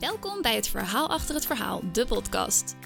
Welkom 0.00 0.42
bij 0.42 0.54
het 0.54 0.68
Verhaal 0.68 1.08
achter 1.08 1.34
het 1.34 1.46
verhaal, 1.46 1.80
de 1.92 2.06
podcast. 2.06 2.76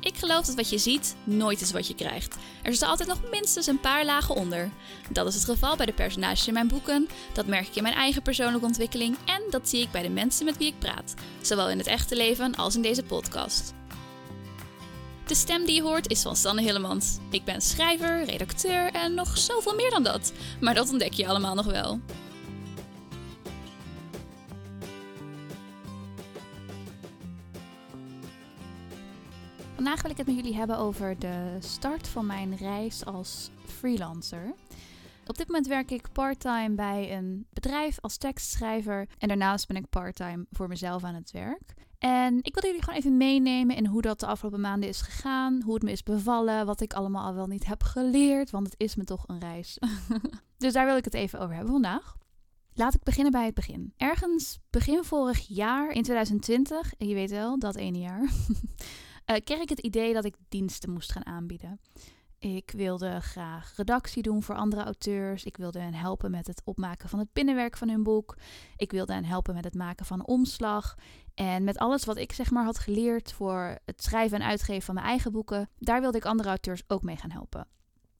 Ik 0.00 0.16
geloof 0.16 0.46
dat 0.46 0.54
wat 0.54 0.70
je 0.70 0.78
ziet 0.78 1.16
nooit 1.24 1.60
is 1.60 1.72
wat 1.72 1.86
je 1.86 1.94
krijgt. 1.94 2.36
Er 2.62 2.70
zitten 2.70 2.88
altijd 2.88 3.08
nog 3.08 3.30
minstens 3.30 3.66
een 3.66 3.80
paar 3.80 4.04
lagen 4.04 4.34
onder. 4.34 4.70
Dat 5.10 5.26
is 5.26 5.34
het 5.34 5.44
geval 5.44 5.76
bij 5.76 5.86
de 5.86 5.92
personages 5.92 6.46
in 6.46 6.52
mijn 6.52 6.68
boeken, 6.68 7.08
dat 7.32 7.46
merk 7.46 7.66
ik 7.66 7.74
in 7.74 7.82
mijn 7.82 7.94
eigen 7.94 8.22
persoonlijke 8.22 8.66
ontwikkeling 8.66 9.16
en 9.24 9.42
dat 9.50 9.68
zie 9.68 9.82
ik 9.82 9.90
bij 9.90 10.02
de 10.02 10.08
mensen 10.08 10.44
met 10.44 10.56
wie 10.56 10.66
ik 10.66 10.78
praat, 10.78 11.14
zowel 11.40 11.70
in 11.70 11.78
het 11.78 11.86
echte 11.86 12.16
leven 12.16 12.54
als 12.54 12.76
in 12.76 12.82
deze 12.82 13.02
podcast. 13.02 13.74
De 15.26 15.34
stem 15.34 15.64
die 15.64 15.74
je 15.74 15.82
hoort 15.82 16.10
is 16.10 16.22
van 16.22 16.36
Sanne 16.36 16.62
Hillemans. 16.62 17.18
Ik 17.30 17.44
ben 17.44 17.60
schrijver, 17.60 18.24
redacteur 18.24 18.92
en 18.92 19.14
nog 19.14 19.38
zoveel 19.38 19.74
meer 19.74 19.90
dan 19.90 20.02
dat, 20.02 20.32
maar 20.60 20.74
dat 20.74 20.90
ontdek 20.90 21.12
je 21.12 21.26
allemaal 21.26 21.54
nog 21.54 21.66
wel. 21.66 22.00
Vandaag 29.88 30.06
wil 30.06 30.16
ik 30.18 30.26
het 30.26 30.36
met 30.36 30.44
jullie 30.44 30.58
hebben 30.58 30.78
over 30.78 31.18
de 31.18 31.56
start 31.60 32.08
van 32.08 32.26
mijn 32.26 32.56
reis 32.56 33.04
als 33.04 33.50
freelancer. 33.64 34.54
Op 35.26 35.36
dit 35.36 35.46
moment 35.46 35.66
werk 35.66 35.90
ik 35.90 36.12
parttime 36.12 36.74
bij 36.74 37.16
een 37.16 37.46
bedrijf 37.52 37.98
als 38.00 38.16
tekstschrijver 38.16 39.08
en 39.18 39.28
daarnaast 39.28 39.66
ben 39.66 39.76
ik 39.76 39.88
parttime 39.88 40.46
voor 40.50 40.68
mezelf 40.68 41.04
aan 41.04 41.14
het 41.14 41.30
werk. 41.30 41.74
En 41.98 42.38
ik 42.42 42.54
wil 42.54 42.64
jullie 42.64 42.82
gewoon 42.82 42.98
even 42.98 43.16
meenemen 43.16 43.76
in 43.76 43.86
hoe 43.86 44.02
dat 44.02 44.20
de 44.20 44.26
afgelopen 44.26 44.60
maanden 44.60 44.88
is 44.88 45.00
gegaan, 45.00 45.62
hoe 45.64 45.74
het 45.74 45.82
me 45.82 45.90
is 45.90 46.02
bevallen, 46.02 46.66
wat 46.66 46.80
ik 46.80 46.92
allemaal 46.92 47.26
al 47.26 47.34
wel 47.34 47.46
niet 47.46 47.66
heb 47.66 47.82
geleerd, 47.82 48.50
want 48.50 48.66
het 48.66 48.80
is 48.80 48.96
me 48.96 49.04
toch 49.04 49.24
een 49.26 49.40
reis. 49.40 49.78
dus 50.58 50.72
daar 50.72 50.86
wil 50.86 50.96
ik 50.96 51.04
het 51.04 51.14
even 51.14 51.40
over 51.40 51.54
hebben 51.54 51.72
vandaag. 51.72 52.16
Laat 52.74 52.94
ik 52.94 53.02
beginnen 53.02 53.32
bij 53.32 53.44
het 53.44 53.54
begin. 53.54 53.92
Ergens 53.96 54.58
begin 54.70 55.04
vorig 55.04 55.46
jaar, 55.46 55.90
in 55.90 56.02
2020, 56.02 56.92
je 56.98 57.14
weet 57.14 57.30
wel, 57.30 57.58
dat 57.58 57.76
ene 57.76 57.98
jaar, 57.98 58.30
uh, 59.30 59.36
kreeg 59.44 59.60
ik 59.60 59.68
het 59.68 59.80
idee 59.80 60.12
dat 60.12 60.24
ik 60.24 60.34
diensten 60.48 60.90
moest 60.90 61.12
gaan 61.12 61.26
aanbieden. 61.26 61.80
Ik 62.38 62.70
wilde 62.70 63.20
graag 63.20 63.72
redactie 63.76 64.22
doen 64.22 64.42
voor 64.42 64.54
andere 64.54 64.82
auteurs. 64.82 65.44
Ik 65.44 65.56
wilde 65.56 65.78
hen 65.78 65.94
helpen 65.94 66.30
met 66.30 66.46
het 66.46 66.62
opmaken 66.64 67.08
van 67.08 67.18
het 67.18 67.32
binnenwerk 67.32 67.76
van 67.76 67.88
hun 67.88 68.02
boek. 68.02 68.36
Ik 68.76 68.90
wilde 68.90 69.12
hen 69.12 69.24
helpen 69.24 69.54
met 69.54 69.64
het 69.64 69.74
maken 69.74 70.06
van 70.06 70.26
omslag. 70.26 70.94
En 71.34 71.64
met 71.64 71.78
alles 71.78 72.04
wat 72.04 72.16
ik 72.16 72.32
zeg 72.32 72.50
maar 72.50 72.64
had 72.64 72.78
geleerd 72.78 73.32
voor 73.32 73.78
het 73.84 74.02
schrijven 74.02 74.40
en 74.40 74.46
uitgeven 74.46 74.82
van 74.82 74.94
mijn 74.94 75.06
eigen 75.06 75.32
boeken, 75.32 75.68
daar 75.78 76.00
wilde 76.00 76.18
ik 76.18 76.24
andere 76.24 76.48
auteurs 76.48 76.82
ook 76.86 77.02
mee 77.02 77.16
gaan 77.16 77.30
helpen. 77.30 77.66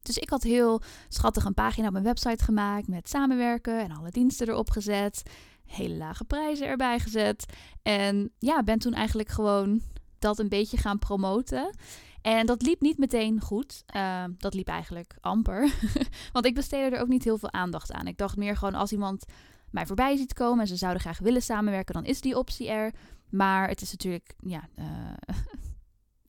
Dus 0.03 0.19
ik 0.19 0.31
had 0.31 0.43
heel 0.43 0.83
schattig 1.09 1.45
een 1.45 1.55
pagina 1.55 1.87
op 1.87 1.93
mijn 1.93 2.05
website 2.05 2.45
gemaakt 2.45 2.89
met 2.89 3.09
samenwerken 3.09 3.81
en 3.81 3.91
alle 3.91 4.11
diensten 4.11 4.49
erop 4.49 4.71
gezet. 4.71 5.23
Hele 5.65 5.97
lage 5.97 6.25
prijzen 6.25 6.67
erbij 6.67 6.99
gezet. 6.99 7.45
En 7.83 8.33
ja, 8.39 8.63
ben 8.63 8.79
toen 8.79 8.93
eigenlijk 8.95 9.29
gewoon 9.29 9.83
dat 10.19 10.39
een 10.39 10.49
beetje 10.49 10.77
gaan 10.77 10.99
promoten. 10.99 11.75
En 12.23 12.47
dat 12.47 12.63
liep 12.63 12.81
niet 12.81 12.99
meteen 12.99 13.41
goed. 13.41 13.85
Uh, 13.97 14.25
dat 14.39 14.55
liep 14.55 14.69
eigenlijk 14.69 15.17
amper. 15.21 15.73
Want 16.33 16.47
ik 16.47 16.55
besteedde 16.55 16.97
er 16.97 17.03
ook 17.03 17.09
niet 17.09 17.25
heel 17.25 17.39
veel 17.39 17.53
aandacht 17.53 17.93
aan. 17.93 18.07
Ik 18.07 18.17
dacht 18.19 18.37
meer 18.37 18.57
gewoon 18.57 18.75
als 18.75 18.93
iemand 18.93 19.25
mij 19.71 19.87
voorbij 19.87 20.17
ziet 20.17 20.33
komen 20.33 20.61
en 20.61 20.67
ze 20.67 20.77
zouden 20.77 21.01
graag 21.01 21.19
willen 21.19 21.43
samenwerken, 21.43 21.95
dan 21.95 22.05
is 22.05 22.21
die 22.21 22.39
optie 22.39 22.69
er. 22.69 22.93
Maar 23.31 23.69
het 23.69 23.81
is 23.81 23.91
natuurlijk, 23.91 24.35
ja, 24.39 24.69
uh, 24.79 24.85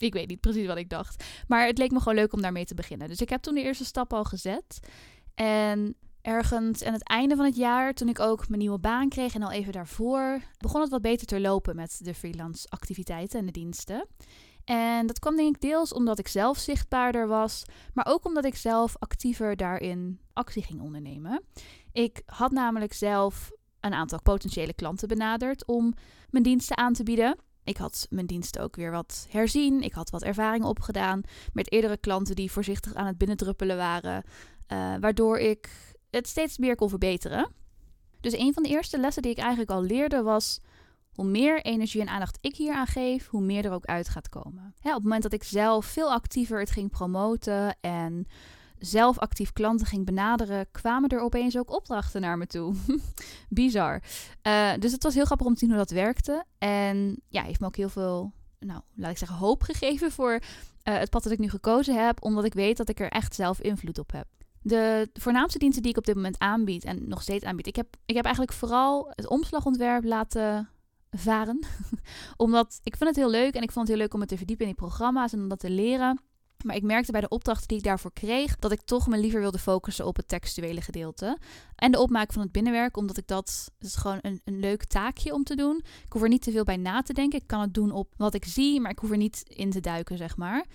ik 0.08 0.14
weet 0.14 0.28
niet 0.28 0.40
precies 0.40 0.68
wat 0.68 0.78
ik 0.78 0.90
dacht. 0.90 1.24
Maar 1.48 1.66
het 1.66 1.78
leek 1.78 1.92
me 1.92 2.00
gewoon 2.00 2.16
leuk 2.16 2.34
om 2.34 2.42
daarmee 2.42 2.66
te 2.66 2.76
beginnen. 2.76 3.08
Dus 3.08 3.22
ik 3.22 3.30
heb 3.30 3.42
toen 3.42 3.56
de 3.56 3.64
eerste 3.64 3.86
stap 3.86 4.14
al 4.14 4.24
gezet. 4.24 4.80
En 5.36 5.96
ergens 6.30 6.84
aan 6.84 6.94
het 6.94 7.08
einde 7.08 7.36
van 7.36 7.46
het 7.46 7.56
jaar, 7.56 7.94
toen 7.94 8.10
ik 8.10 8.20
ook 8.20 8.48
mijn 8.48 8.60
nieuwe 8.60 8.80
baan 8.80 9.10
kreeg 9.10 9.36
en 9.36 9.44
al 9.44 9.52
even 9.52 9.74
daarvoor, 9.74 10.42
begon 10.58 10.82
het 10.82 10.90
wat 10.90 11.02
beter 11.02 11.28
te 11.28 11.40
lopen 11.40 11.76
met 11.76 12.00
de 12.04 12.14
freelance 12.14 12.70
activiteiten 12.70 13.40
en 13.40 13.46
de 13.46 13.52
diensten. 13.52 14.08
En 14.66 15.08
dat 15.08 15.20
kwam 15.20 15.36
denk 15.36 15.56
ik 15.56 15.62
deels 15.62 15.94
omdat 15.94 16.20
ik 16.20 16.28
zelf 16.28 16.58
zichtbaarder 16.58 17.28
was, 17.28 17.64
maar 17.94 18.06
ook 18.10 18.26
omdat 18.26 18.46
ik 18.46 18.56
zelf 18.56 18.96
actiever 19.00 19.56
daarin 19.56 20.20
actie 20.34 20.64
ging 20.64 20.82
ondernemen. 20.82 21.44
Ik 21.92 22.22
had 22.26 22.52
namelijk 22.52 22.94
zelf 22.94 23.52
een 23.80 23.94
aantal 23.94 24.22
potentiële 24.22 24.74
klanten 24.74 25.08
benaderd 25.08 25.66
om 25.68 25.94
mijn 26.30 26.44
diensten 26.44 26.78
aan 26.78 26.94
te 26.94 27.04
bieden. 27.04 27.38
Ik 27.64 27.78
had 27.78 28.08
mijn 28.10 28.26
diensten 28.26 28.62
ook 28.62 28.76
weer 28.76 28.92
wat 28.92 29.28
herzien. 29.30 29.82
Ik 29.82 29.94
had 29.94 30.10
wat 30.10 30.24
ervaring 30.24 30.64
opgedaan 30.64 31.22
met 31.54 31.72
eerdere 31.72 31.98
klanten 31.98 32.36
die 32.36 32.52
voorzichtig 32.52 32.94
aan 32.94 33.08
het 33.08 33.18
binnendruppelen 33.18 33.78
waren. 33.78 34.24
Uh, 34.72 34.96
waardoor 35.00 35.38
ik 35.38 35.89
het 36.10 36.28
steeds 36.28 36.58
meer 36.58 36.76
kon 36.76 36.90
verbeteren. 36.90 37.52
Dus 38.22 38.38
een 38.38 38.54
van 38.54 38.64
de 38.64 38.70
eerste 38.70 39.00
lessen 39.00 39.22
die 39.22 39.32
ik 39.32 39.38
eigenlijk 39.38 39.72
al 39.72 39.82
leerde 39.82 40.22
was: 40.22 40.60
hoe 41.14 41.26
meer 41.26 41.62
energie 41.62 42.02
en 42.02 42.10
aandacht 42.10 42.38
ik 42.42 42.56
hier 42.56 42.74
aan 42.74 42.88
geef, 42.88 43.28
hoe 43.28 43.42
meer 43.42 43.66
er 43.66 43.72
ook 43.72 43.86
uit 43.86 44.10
gaat 44.10 44.30
komen. 44.30 44.74
op 44.84 44.94
het 44.94 45.04
moment 45.04 45.24
dat 45.24 45.34
ik 45.34 45.44
zelf 45.44 45.86
veel 45.86 46.12
actiever 46.12 46.60
het 46.60 46.72
ging 46.72 46.92
promoten 46.92 47.78
en 47.82 48.28
zelf 48.78 49.20
actief 49.20 49.54
klanten 49.54 49.88
ging 49.88 50.06
benaderen, 50.06 50.72
kwamen 50.72 51.10
er 51.10 51.20
opeens 51.20 51.58
ook 51.58 51.72
opdrachten 51.72 52.22
naar 52.22 52.38
me 52.38 52.48
toe. 52.48 52.76
Bizar. 53.50 54.02
Uh, 54.48 54.72
dus 54.80 54.92
het 54.92 55.04
was 55.04 55.14
heel 55.14 55.26
grappig 55.26 55.48
om 55.48 55.54
te 55.54 55.60
zien 55.60 55.70
hoe 55.70 55.78
dat 55.78 55.90
werkte. 55.90 56.44
En 56.58 57.22
ja, 57.28 57.44
heeft 57.44 57.60
me 57.60 57.66
ook 57.66 57.76
heel 57.76 57.90
veel, 57.90 58.32
nou, 58.60 58.82
laat 58.96 59.12
ik 59.12 59.18
zeggen, 59.18 59.38
hoop 59.38 59.64
gegeven 59.64 60.12
voor 60.12 60.34
uh, 60.34 60.40
het 60.84 61.10
pad 61.10 61.24
dat 61.24 61.32
ik 61.32 61.40
nu 61.40 61.50
gekozen 61.50 62.06
heb, 62.06 62.24
omdat 62.24 62.44
ik 62.44 62.54
weet 62.54 62.78
dat 62.78 62.90
ik 62.90 63.00
er 63.00 63.10
echt 63.10 63.36
zelf 63.36 63.62
invloed 63.62 64.00
op 64.00 64.12
heb. 64.12 64.28
De 64.70 65.10
voornaamste 65.14 65.60
diensten 65.60 65.82
die 65.82 65.92
ik 65.92 65.98
op 65.98 66.06
dit 66.06 66.16
moment 66.16 66.40
aanbied 66.40 66.84
en 66.84 67.08
nog 67.08 67.22
steeds 67.22 67.44
aanbied, 67.44 67.68
ik 67.68 67.76
heb, 67.76 67.88
ik 68.06 68.16
heb 68.16 68.26
eigenlijk 68.26 68.56
vooral 68.56 69.12
het 69.16 69.28
omslagontwerp 69.28 70.04
laten 70.04 70.70
varen. 71.12 71.60
Omdat 72.38 72.80
ik 72.84 72.96
vind 72.96 73.10
het 73.10 73.20
heel 73.20 73.30
leuk 73.30 73.54
en 73.54 73.62
ik 73.62 73.72
vond 73.72 73.88
het 73.88 73.96
heel 73.96 74.04
leuk 74.06 74.14
om 74.14 74.20
het 74.20 74.30
te 74.30 74.38
verdiepen 74.38 74.66
in 74.66 74.72
die 74.72 74.82
programma's 74.82 75.34
en 75.34 75.40
om 75.40 75.50
dat 75.50 75.60
te 75.60 75.70
leren. 75.70 76.22
Maar 76.66 76.76
ik 76.76 76.84
merkte 76.84 77.12
bij 77.12 77.22
de 77.22 77.28
opdrachten 77.28 77.68
die 77.68 77.78
ik 77.78 77.84
daarvoor 77.84 78.14
kreeg 78.14 78.56
dat 78.56 78.72
ik 78.72 78.82
toch 78.82 79.08
me 79.08 79.18
liever 79.18 79.40
wilde 79.40 79.58
focussen 79.58 80.06
op 80.06 80.16
het 80.16 80.28
textuele 80.28 80.82
gedeelte. 80.82 81.38
En 81.76 81.92
de 81.92 82.00
opmaak 82.00 82.34
van 82.34 82.42
het 82.42 82.52
binnenwerk, 82.52 82.98
omdat 82.98 83.18
ik 83.18 83.28
dat, 83.28 83.72
is 83.80 83.96
gewoon 83.96 84.20
een, 84.22 84.42
een 84.44 84.60
leuk 84.60 84.84
taakje 84.84 85.34
om 85.34 85.44
te 85.44 85.56
doen. 85.56 85.82
Ik 86.06 86.12
hoef 86.14 86.22
er 86.22 86.30
niet 86.30 86.42
te 86.42 86.52
veel 86.52 86.64
bij 86.64 86.78
na 86.78 87.02
te 87.02 87.14
denken. 87.14 87.40
Ik 87.40 87.48
kan 87.48 87.62
het 87.62 87.74
doen 87.74 87.92
op 87.92 88.14
wat 88.18 88.34
ik 88.34 88.46
zie, 88.46 88.82
maar 88.82 88.92
ik 88.92 89.00
hoef 89.00 89.12
er 89.12 89.18
niet 89.18 89.44
in 89.48 89.72
te 89.72 89.80
duiken, 89.80 90.18
zeg 90.18 90.38
maar. 90.38 90.66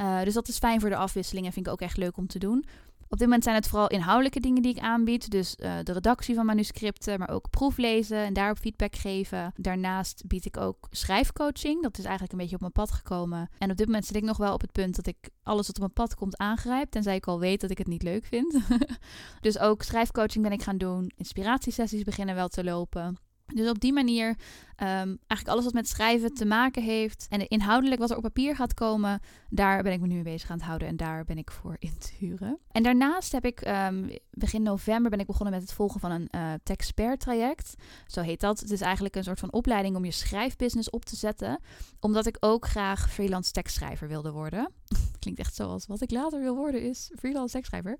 Uh, 0.00 0.22
dus 0.22 0.34
dat 0.34 0.48
is 0.48 0.58
fijn 0.58 0.80
voor 0.80 0.88
de 0.88 0.96
afwisseling 0.96 1.46
en 1.46 1.52
vind 1.52 1.66
ik 1.66 1.72
ook 1.72 1.80
echt 1.80 1.96
leuk 1.96 2.16
om 2.16 2.26
te 2.26 2.38
doen. 2.38 2.64
Op 3.10 3.18
dit 3.18 3.26
moment 3.26 3.44
zijn 3.44 3.54
het 3.56 3.68
vooral 3.68 3.88
inhoudelijke 3.88 4.40
dingen 4.40 4.62
die 4.62 4.74
ik 4.76 4.82
aanbied. 4.82 5.30
Dus 5.30 5.56
uh, 5.58 5.72
de 5.82 5.92
redactie 5.92 6.34
van 6.34 6.46
manuscripten, 6.46 7.18
maar 7.18 7.30
ook 7.30 7.50
proeflezen 7.50 8.18
en 8.18 8.32
daarop 8.32 8.58
feedback 8.58 8.96
geven. 8.96 9.52
Daarnaast 9.56 10.22
bied 10.26 10.44
ik 10.44 10.56
ook 10.56 10.86
schrijfcoaching. 10.90 11.82
Dat 11.82 11.98
is 11.98 12.04
eigenlijk 12.04 12.32
een 12.32 12.38
beetje 12.38 12.54
op 12.54 12.60
mijn 12.60 12.72
pad 12.72 12.90
gekomen. 12.90 13.48
En 13.58 13.70
op 13.70 13.76
dit 13.76 13.86
moment 13.86 14.06
zit 14.06 14.16
ik 14.16 14.22
nog 14.22 14.36
wel 14.36 14.52
op 14.52 14.60
het 14.60 14.72
punt 14.72 14.96
dat 14.96 15.06
ik 15.06 15.16
alles 15.42 15.66
wat 15.66 15.76
op 15.76 15.82
mijn 15.82 15.92
pad 15.92 16.14
komt 16.14 16.36
aangrijp. 16.36 16.90
Tenzij 16.90 17.16
ik 17.16 17.26
al 17.26 17.40
weet 17.40 17.60
dat 17.60 17.70
ik 17.70 17.78
het 17.78 17.86
niet 17.86 18.02
leuk 18.02 18.24
vind. 18.24 18.58
dus 19.40 19.58
ook 19.58 19.82
schrijfcoaching 19.82 20.44
ben 20.44 20.52
ik 20.52 20.62
gaan 20.62 20.78
doen. 20.78 21.12
Inspiratiesessies 21.16 22.02
beginnen 22.02 22.34
wel 22.34 22.48
te 22.48 22.64
lopen. 22.64 23.27
Dus 23.54 23.68
op 23.68 23.80
die 23.80 23.92
manier, 23.92 24.28
um, 24.28 24.36
eigenlijk 24.76 25.48
alles 25.48 25.64
wat 25.64 25.72
met 25.72 25.88
schrijven 25.88 26.34
te 26.34 26.44
maken 26.44 26.82
heeft 26.82 27.26
en 27.28 27.48
inhoudelijk 27.48 28.00
wat 28.00 28.10
er 28.10 28.16
op 28.16 28.22
papier 28.22 28.56
gaat 28.56 28.74
komen, 28.74 29.20
daar 29.50 29.82
ben 29.82 29.92
ik 29.92 30.00
me 30.00 30.06
nu 30.06 30.14
mee 30.14 30.22
bezig 30.22 30.50
aan 30.50 30.56
het 30.56 30.66
houden 30.66 30.88
en 30.88 30.96
daar 30.96 31.24
ben 31.24 31.38
ik 31.38 31.50
voor 31.50 31.76
in 31.78 31.98
te 31.98 32.12
huren. 32.18 32.58
En 32.72 32.82
daarnaast 32.82 33.32
heb 33.32 33.44
ik 33.44 33.66
um, 33.66 34.10
begin 34.30 34.62
november 34.62 35.10
ben 35.10 35.20
ik 35.20 35.26
begonnen 35.26 35.54
met 35.54 35.62
het 35.62 35.72
volgen 35.72 36.00
van 36.00 36.10
een 36.10 36.28
uh, 36.34 36.52
Texpert 36.62 37.20
traject. 37.20 37.74
Zo 38.06 38.20
heet 38.20 38.40
dat. 38.40 38.60
Het 38.60 38.70
is 38.70 38.80
eigenlijk 38.80 39.16
een 39.16 39.24
soort 39.24 39.40
van 39.40 39.52
opleiding 39.52 39.96
om 39.96 40.04
je 40.04 40.10
schrijfbusiness 40.10 40.90
op 40.90 41.04
te 41.04 41.16
zetten, 41.16 41.60
omdat 42.00 42.26
ik 42.26 42.36
ook 42.40 42.66
graag 42.66 43.10
freelance 43.10 43.52
tekstschrijver 43.52 44.08
wilde 44.08 44.30
worden. 44.30 44.72
Klinkt 45.18 45.40
echt 45.40 45.54
zoals 45.54 45.86
wat 45.86 46.00
ik 46.00 46.10
later 46.10 46.40
wil 46.40 46.54
worden 46.54 46.82
is 46.82 47.10
freelance 47.18 47.52
tekstschrijver. 47.52 47.98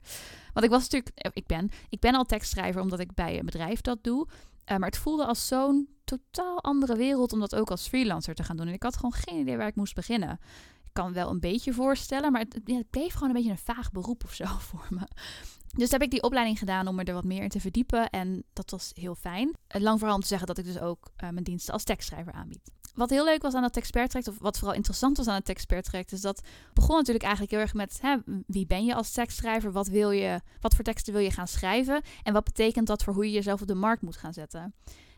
Want 0.53 0.67
ik 0.67 0.71
was 0.71 0.83
natuurlijk, 0.83 1.19
eh, 1.19 1.31
ik 1.35 1.47
ben, 1.47 1.71
ik 1.89 2.01
ben 2.01 2.15
al 2.15 2.25
tekstschrijver 2.25 2.81
omdat 2.81 3.01
ik 3.01 3.15
bij 3.15 3.39
een 3.39 3.45
bedrijf 3.45 3.81
dat 3.81 3.99
doe. 4.03 4.27
Uh, 4.27 4.77
maar 4.77 4.89
het 4.89 4.99
voelde 4.99 5.27
als 5.27 5.47
zo'n 5.47 5.89
totaal 6.05 6.63
andere 6.63 6.97
wereld 6.97 7.33
om 7.33 7.41
dat 7.41 7.55
ook 7.55 7.71
als 7.71 7.89
freelancer 7.89 8.35
te 8.35 8.43
gaan 8.43 8.57
doen. 8.57 8.67
En 8.67 8.73
ik 8.73 8.83
had 8.83 8.97
gewoon 8.97 9.13
geen 9.13 9.41
idee 9.41 9.57
waar 9.57 9.67
ik 9.67 9.77
moest 9.77 9.95
beginnen. 9.95 10.31
Ik 10.85 10.95
kan 11.05 11.13
wel 11.13 11.31
een 11.31 11.41
beetje 11.41 11.73
voorstellen, 11.73 12.33
maar 12.33 12.45
het, 12.65 12.91
bleef 12.91 13.13
gewoon 13.13 13.29
een 13.29 13.35
beetje 13.35 13.51
een 13.51 13.59
vaag 13.75 13.91
beroep 13.91 14.25
of 14.25 14.35
zo 14.35 14.45
voor 14.69 14.87
me. 14.91 15.09
Dus 15.77 15.91
heb 15.91 16.03
ik 16.03 16.11
die 16.11 16.23
opleiding 16.23 16.59
gedaan 16.59 16.87
om 16.87 16.99
er 16.99 17.15
wat 17.15 17.25
meer 17.25 17.43
in 17.43 17.49
te 17.49 17.61
verdiepen. 17.61 18.11
En 18.11 18.45
dat 18.53 18.71
was 18.71 18.91
heel 18.95 19.15
fijn. 19.15 19.57
Lang 19.69 19.99
vooral 19.99 20.17
om 20.17 20.23
te 20.23 20.29
zeggen 20.29 20.47
dat 20.47 20.59
ik 20.59 20.65
dus 20.65 20.79
ook 20.79 21.11
mijn 21.19 21.43
diensten 21.43 21.73
als 21.73 21.85
tekstschrijver 21.85 22.33
aanbied. 22.33 22.71
Wat 22.99 23.11
heel 23.11 23.25
leuk 23.25 23.43
was 23.43 23.55
aan 23.55 23.63
dat 23.63 23.73
tekstpertraject, 23.73 24.29
of 24.29 24.39
wat 24.39 24.59
vooral 24.59 24.77
interessant 24.77 25.17
was 25.17 25.27
aan 25.27 25.35
het 25.35 25.45
tekstpertraject, 25.45 26.13
is 26.13 26.21
dat 26.21 26.43
begon 26.75 26.97
natuurlijk 26.97 27.25
eigenlijk 27.25 27.53
heel 27.53 27.63
erg 27.63 27.75
met 27.75 27.99
hè, 28.01 28.17
wie 28.47 28.67
ben 28.67 28.85
je 28.85 28.95
als 28.95 29.11
tekstschrijver? 29.11 29.73
Wat 29.73 29.87
wil 29.87 30.11
je, 30.11 30.41
wat 30.61 30.75
voor 30.75 30.85
teksten 30.85 31.13
wil 31.13 31.23
je 31.23 31.31
gaan 31.31 31.49
schrijven? 31.49 32.03
En 32.23 32.33
wat 32.33 32.45
betekent 32.45 32.87
dat 32.87 33.03
voor 33.03 33.15
hoe 33.15 33.25
je 33.25 33.33
jezelf 33.33 33.61
op 33.61 33.67
de 33.67 33.75
markt 33.75 34.03
moet 34.03 34.17
gaan 34.17 34.33
zetten? 34.33 34.75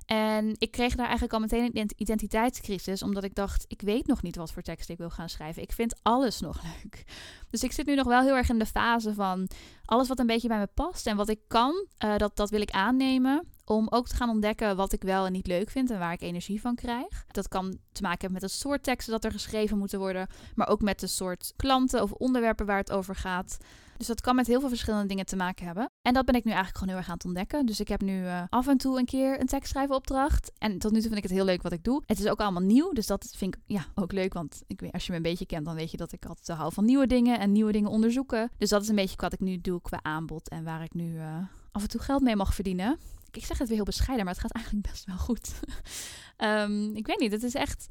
En 0.07 0.55
ik 0.59 0.71
kreeg 0.71 0.95
daar 0.95 1.05
eigenlijk 1.05 1.33
al 1.33 1.41
meteen 1.41 1.71
een 1.73 1.91
identiteitscrisis, 1.97 3.03
omdat 3.03 3.25
ik 3.25 3.35
dacht, 3.35 3.65
ik 3.69 3.81
weet 3.81 4.07
nog 4.07 4.23
niet 4.23 4.37
wat 4.37 4.53
voor 4.53 4.63
tekst 4.63 4.89
ik 4.89 4.99
wil 4.99 5.11
gaan 5.11 5.29
schrijven. 5.29 5.63
Ik 5.63 5.73
vind 5.73 5.99
alles 6.03 6.41
nog 6.41 6.63
leuk. 6.73 7.05
Dus 7.51 7.63
ik 7.63 7.73
zit 7.73 7.87
nu 7.87 7.95
nog 7.95 8.07
wel 8.07 8.23
heel 8.23 8.37
erg 8.37 8.49
in 8.49 8.59
de 8.59 8.67
fase 8.67 9.15
van 9.15 9.49
alles 9.85 10.09
wat 10.09 10.19
een 10.19 10.27
beetje 10.27 10.49
bij 10.49 10.59
me 10.59 10.69
past 10.75 11.07
en 11.07 11.17
wat 11.17 11.29
ik 11.29 11.41
kan, 11.49 11.87
uh, 12.05 12.17
dat, 12.17 12.37
dat 12.37 12.51
wil 12.51 12.61
ik 12.61 12.71
aannemen 12.71 13.49
om 13.71 13.87
ook 13.91 14.09
te 14.09 14.17
gaan 14.17 14.29
ontdekken 14.29 14.77
wat 14.77 14.93
ik 14.93 15.03
wel 15.03 15.27
en 15.27 15.33
niet 15.33 15.47
leuk 15.47 15.71
vind 15.71 15.91
en 15.91 15.99
waar 15.99 16.13
ik 16.13 16.21
energie 16.21 16.61
van 16.61 16.75
krijg. 16.75 17.25
Dat 17.27 17.49
kan 17.49 17.79
te 17.93 18.03
maken 18.03 18.21
hebben 18.21 18.41
met 18.43 18.51
het 18.51 18.61
soort 18.61 18.83
teksten 18.83 19.13
dat 19.13 19.25
er 19.25 19.33
geschreven 19.33 19.79
moeten 19.79 19.99
worden, 19.99 20.27
maar 20.55 20.69
ook 20.69 20.81
met 20.81 21.01
de 21.01 21.07
soort 21.07 21.53
klanten 21.57 22.03
of 22.03 22.13
onderwerpen 22.13 22.67
waar 22.67 22.79
het 22.79 22.93
over 22.93 23.15
gaat. 23.15 23.59
Dus 23.97 24.07
dat 24.07 24.21
kan 24.21 24.37
met 24.37 24.47
heel 24.47 24.61
veel 24.61 24.69
verschillende 24.69 25.07
dingen 25.07 25.27
te 25.27 25.37
maken 25.37 25.67
hebben. 25.67 25.91
En 26.03 26.15
dat 26.15 26.25
ben 26.25 26.35
ik 26.35 26.45
nu 26.45 26.51
eigenlijk 26.51 26.79
gewoon 26.79 26.95
heel 26.95 27.03
erg 27.03 27.11
aan 27.11 27.17
het 27.17 27.27
ontdekken. 27.27 27.67
Dus 27.67 27.81
ik 27.81 27.89
heb 27.89 28.01
nu 28.01 28.23
uh, 28.23 28.43
af 28.49 28.69
en 28.69 28.77
toe 28.77 28.99
een 28.99 29.05
keer 29.05 29.41
een 29.41 29.47
tekstschrijven 29.47 29.95
opdracht. 29.95 30.53
En 30.59 30.79
tot 30.79 30.93
nu 30.93 30.99
toe 30.99 31.07
vind 31.07 31.17
ik 31.17 31.23
het 31.23 31.33
heel 31.33 31.45
leuk 31.45 31.63
wat 31.63 31.73
ik 31.73 31.85
doe. 31.85 32.03
Het 32.07 32.19
is 32.19 32.27
ook 32.27 32.41
allemaal 32.41 32.63
nieuw, 32.63 32.93
dus 32.93 33.07
dat 33.07 33.33
vind 33.37 33.55
ik 33.55 33.61
ja, 33.67 33.87
ook 33.95 34.13
leuk. 34.13 34.33
Want 34.33 34.63
ik 34.67 34.83
als 34.91 35.05
je 35.05 35.11
me 35.11 35.17
een 35.17 35.23
beetje 35.23 35.47
kent, 35.47 35.65
dan 35.65 35.75
weet 35.75 35.91
je 35.91 35.97
dat 35.97 36.13
ik 36.13 36.27
altijd 36.27 36.59
hou 36.59 36.73
van 36.73 36.85
nieuwe 36.85 37.07
dingen 37.07 37.39
en 37.39 37.53
nieuwe 37.53 37.73
dingen 37.73 37.91
onderzoeken. 37.91 38.51
Dus 38.59 38.69
dat 38.69 38.83
is 38.83 38.89
een 38.89 38.95
beetje 38.95 39.17
wat 39.17 39.33
ik 39.33 39.41
nu 39.41 39.61
doe 39.61 39.81
qua 39.81 39.99
aanbod 40.03 40.49
en 40.49 40.65
waar 40.65 40.83
ik 40.83 40.95
nu 40.95 41.15
uh, 41.15 41.37
af 41.73 41.83
en 41.83 41.89
toe 41.89 42.01
geld 42.01 42.23
mee 42.23 42.37
mag 42.37 42.55
verdienen. 42.55 42.99
Ik 43.37 43.45
zeg 43.45 43.59
het 43.59 43.69
weer 43.69 43.77
heel 43.77 43.85
bescheiden, 43.85 44.25
maar 44.25 44.35
het 44.35 44.43
gaat 44.43 44.53
eigenlijk 44.53 44.87
best 44.87 45.05
wel 45.05 45.17
goed. 45.17 45.61
um, 46.39 46.95
ik 47.01 47.07
weet 47.07 47.19
niet, 47.19 47.33
het 47.33 47.43
is 47.43 47.55
echt... 47.55 47.87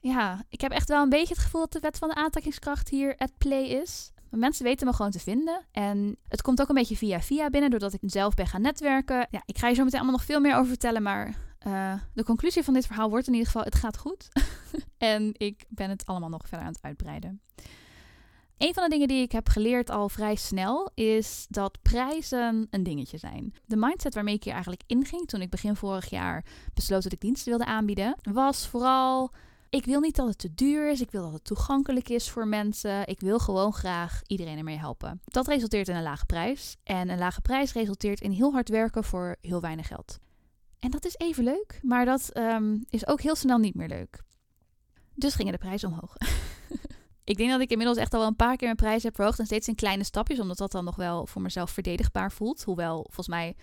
Ja, 0.00 0.44
ik 0.48 0.60
heb 0.60 0.72
echt 0.72 0.88
wel 0.88 1.02
een 1.02 1.08
beetje 1.08 1.34
het 1.34 1.42
gevoel 1.42 1.60
dat 1.60 1.72
de 1.72 1.80
wet 1.80 1.98
van 1.98 2.08
de 2.08 2.14
aantrekkingskracht 2.14 2.88
hier 2.88 3.16
at 3.16 3.38
play 3.38 3.64
is. 3.64 4.12
Mensen 4.30 4.64
weten 4.64 4.86
me 4.86 4.92
gewoon 4.92 5.10
te 5.10 5.18
vinden. 5.18 5.66
En 5.72 6.16
het 6.28 6.42
komt 6.42 6.60
ook 6.60 6.68
een 6.68 6.74
beetje 6.74 6.96
via 6.96 7.20
via 7.20 7.50
binnen, 7.50 7.70
doordat 7.70 7.92
ik 7.92 8.00
zelf 8.02 8.34
ben 8.34 8.46
gaan 8.46 8.60
netwerken. 8.60 9.26
Ja, 9.30 9.42
ik 9.46 9.58
ga 9.58 9.68
je 9.68 9.74
zo 9.74 9.84
meteen 9.84 10.00
allemaal 10.00 10.18
nog 10.18 10.26
veel 10.26 10.40
meer 10.40 10.54
over 10.54 10.66
vertellen, 10.66 11.02
maar 11.02 11.34
uh, 11.66 11.94
de 12.14 12.24
conclusie 12.24 12.62
van 12.62 12.74
dit 12.74 12.86
verhaal 12.86 13.10
wordt 13.10 13.26
in 13.26 13.32
ieder 13.32 13.46
geval: 13.46 13.64
het 13.64 13.74
gaat 13.74 13.98
goed. 13.98 14.28
en 14.98 15.32
ik 15.36 15.64
ben 15.68 15.90
het 15.90 16.06
allemaal 16.06 16.28
nog 16.28 16.48
verder 16.48 16.66
aan 16.66 16.72
het 16.72 16.82
uitbreiden. 16.82 17.40
Een 18.58 18.74
van 18.74 18.82
de 18.82 18.88
dingen 18.88 19.08
die 19.08 19.22
ik 19.22 19.32
heb 19.32 19.48
geleerd 19.48 19.90
al 19.90 20.08
vrij 20.08 20.34
snel 20.34 20.90
is 20.94 21.46
dat 21.48 21.82
prijzen 21.82 22.66
een 22.70 22.82
dingetje 22.82 23.18
zijn. 23.18 23.54
De 23.66 23.76
mindset 23.76 24.14
waarmee 24.14 24.34
ik 24.34 24.44
hier 24.44 24.52
eigenlijk 24.52 24.82
inging 24.86 25.26
toen 25.26 25.40
ik 25.40 25.50
begin 25.50 25.76
vorig 25.76 26.10
jaar 26.10 26.44
besloot 26.74 27.02
dat 27.02 27.12
ik 27.12 27.20
diensten 27.20 27.48
wilde 27.48 27.64
aanbieden, 27.64 28.16
was 28.22 28.66
vooral 28.66 29.32
ik 29.70 29.84
wil 29.84 30.00
niet 30.00 30.16
dat 30.16 30.28
het 30.28 30.38
te 30.38 30.54
duur 30.54 30.90
is. 30.90 31.00
Ik 31.00 31.10
wil 31.10 31.22
dat 31.22 31.32
het 31.32 31.44
toegankelijk 31.44 32.08
is 32.08 32.30
voor 32.30 32.46
mensen. 32.46 33.06
Ik 33.06 33.20
wil 33.20 33.38
gewoon 33.38 33.72
graag 33.72 34.20
iedereen 34.26 34.58
ermee 34.58 34.78
helpen. 34.78 35.20
Dat 35.24 35.46
resulteert 35.46 35.88
in 35.88 35.96
een 35.96 36.02
lage 36.02 36.26
prijs. 36.26 36.76
En 36.84 37.08
een 37.08 37.18
lage 37.18 37.40
prijs 37.40 37.72
resulteert 37.72 38.20
in 38.20 38.30
heel 38.30 38.52
hard 38.52 38.68
werken 38.68 39.04
voor 39.04 39.36
heel 39.40 39.60
weinig 39.60 39.86
geld. 39.86 40.18
En 40.78 40.90
dat 40.90 41.04
is 41.04 41.16
even 41.16 41.44
leuk, 41.44 41.80
maar 41.82 42.04
dat 42.04 42.36
um, 42.36 42.84
is 42.88 43.06
ook 43.06 43.20
heel 43.20 43.36
snel 43.36 43.58
niet 43.58 43.74
meer 43.74 43.88
leuk. 43.88 44.22
Dus 45.14 45.34
gingen 45.34 45.52
de 45.52 45.58
prijzen 45.58 45.88
omhoog. 45.88 46.16
ik 47.28 47.36
denk 47.36 47.50
dat 47.50 47.60
ik 47.60 47.70
inmiddels 47.70 47.98
echt 47.98 48.12
al 48.12 48.18
wel 48.18 48.28
een 48.28 48.36
paar 48.36 48.56
keer 48.56 48.66
mijn 48.66 48.76
prijs 48.76 49.02
heb 49.02 49.14
verhoogd. 49.14 49.38
En 49.38 49.46
steeds 49.46 49.68
in 49.68 49.74
kleine 49.74 50.04
stapjes, 50.04 50.40
omdat 50.40 50.56
dat 50.56 50.72
dan 50.72 50.84
nog 50.84 50.96
wel 50.96 51.26
voor 51.26 51.42
mezelf 51.42 51.70
verdedigbaar 51.70 52.32
voelt. 52.32 52.62
Hoewel 52.62 53.02
volgens 53.02 53.28
mij 53.28 53.54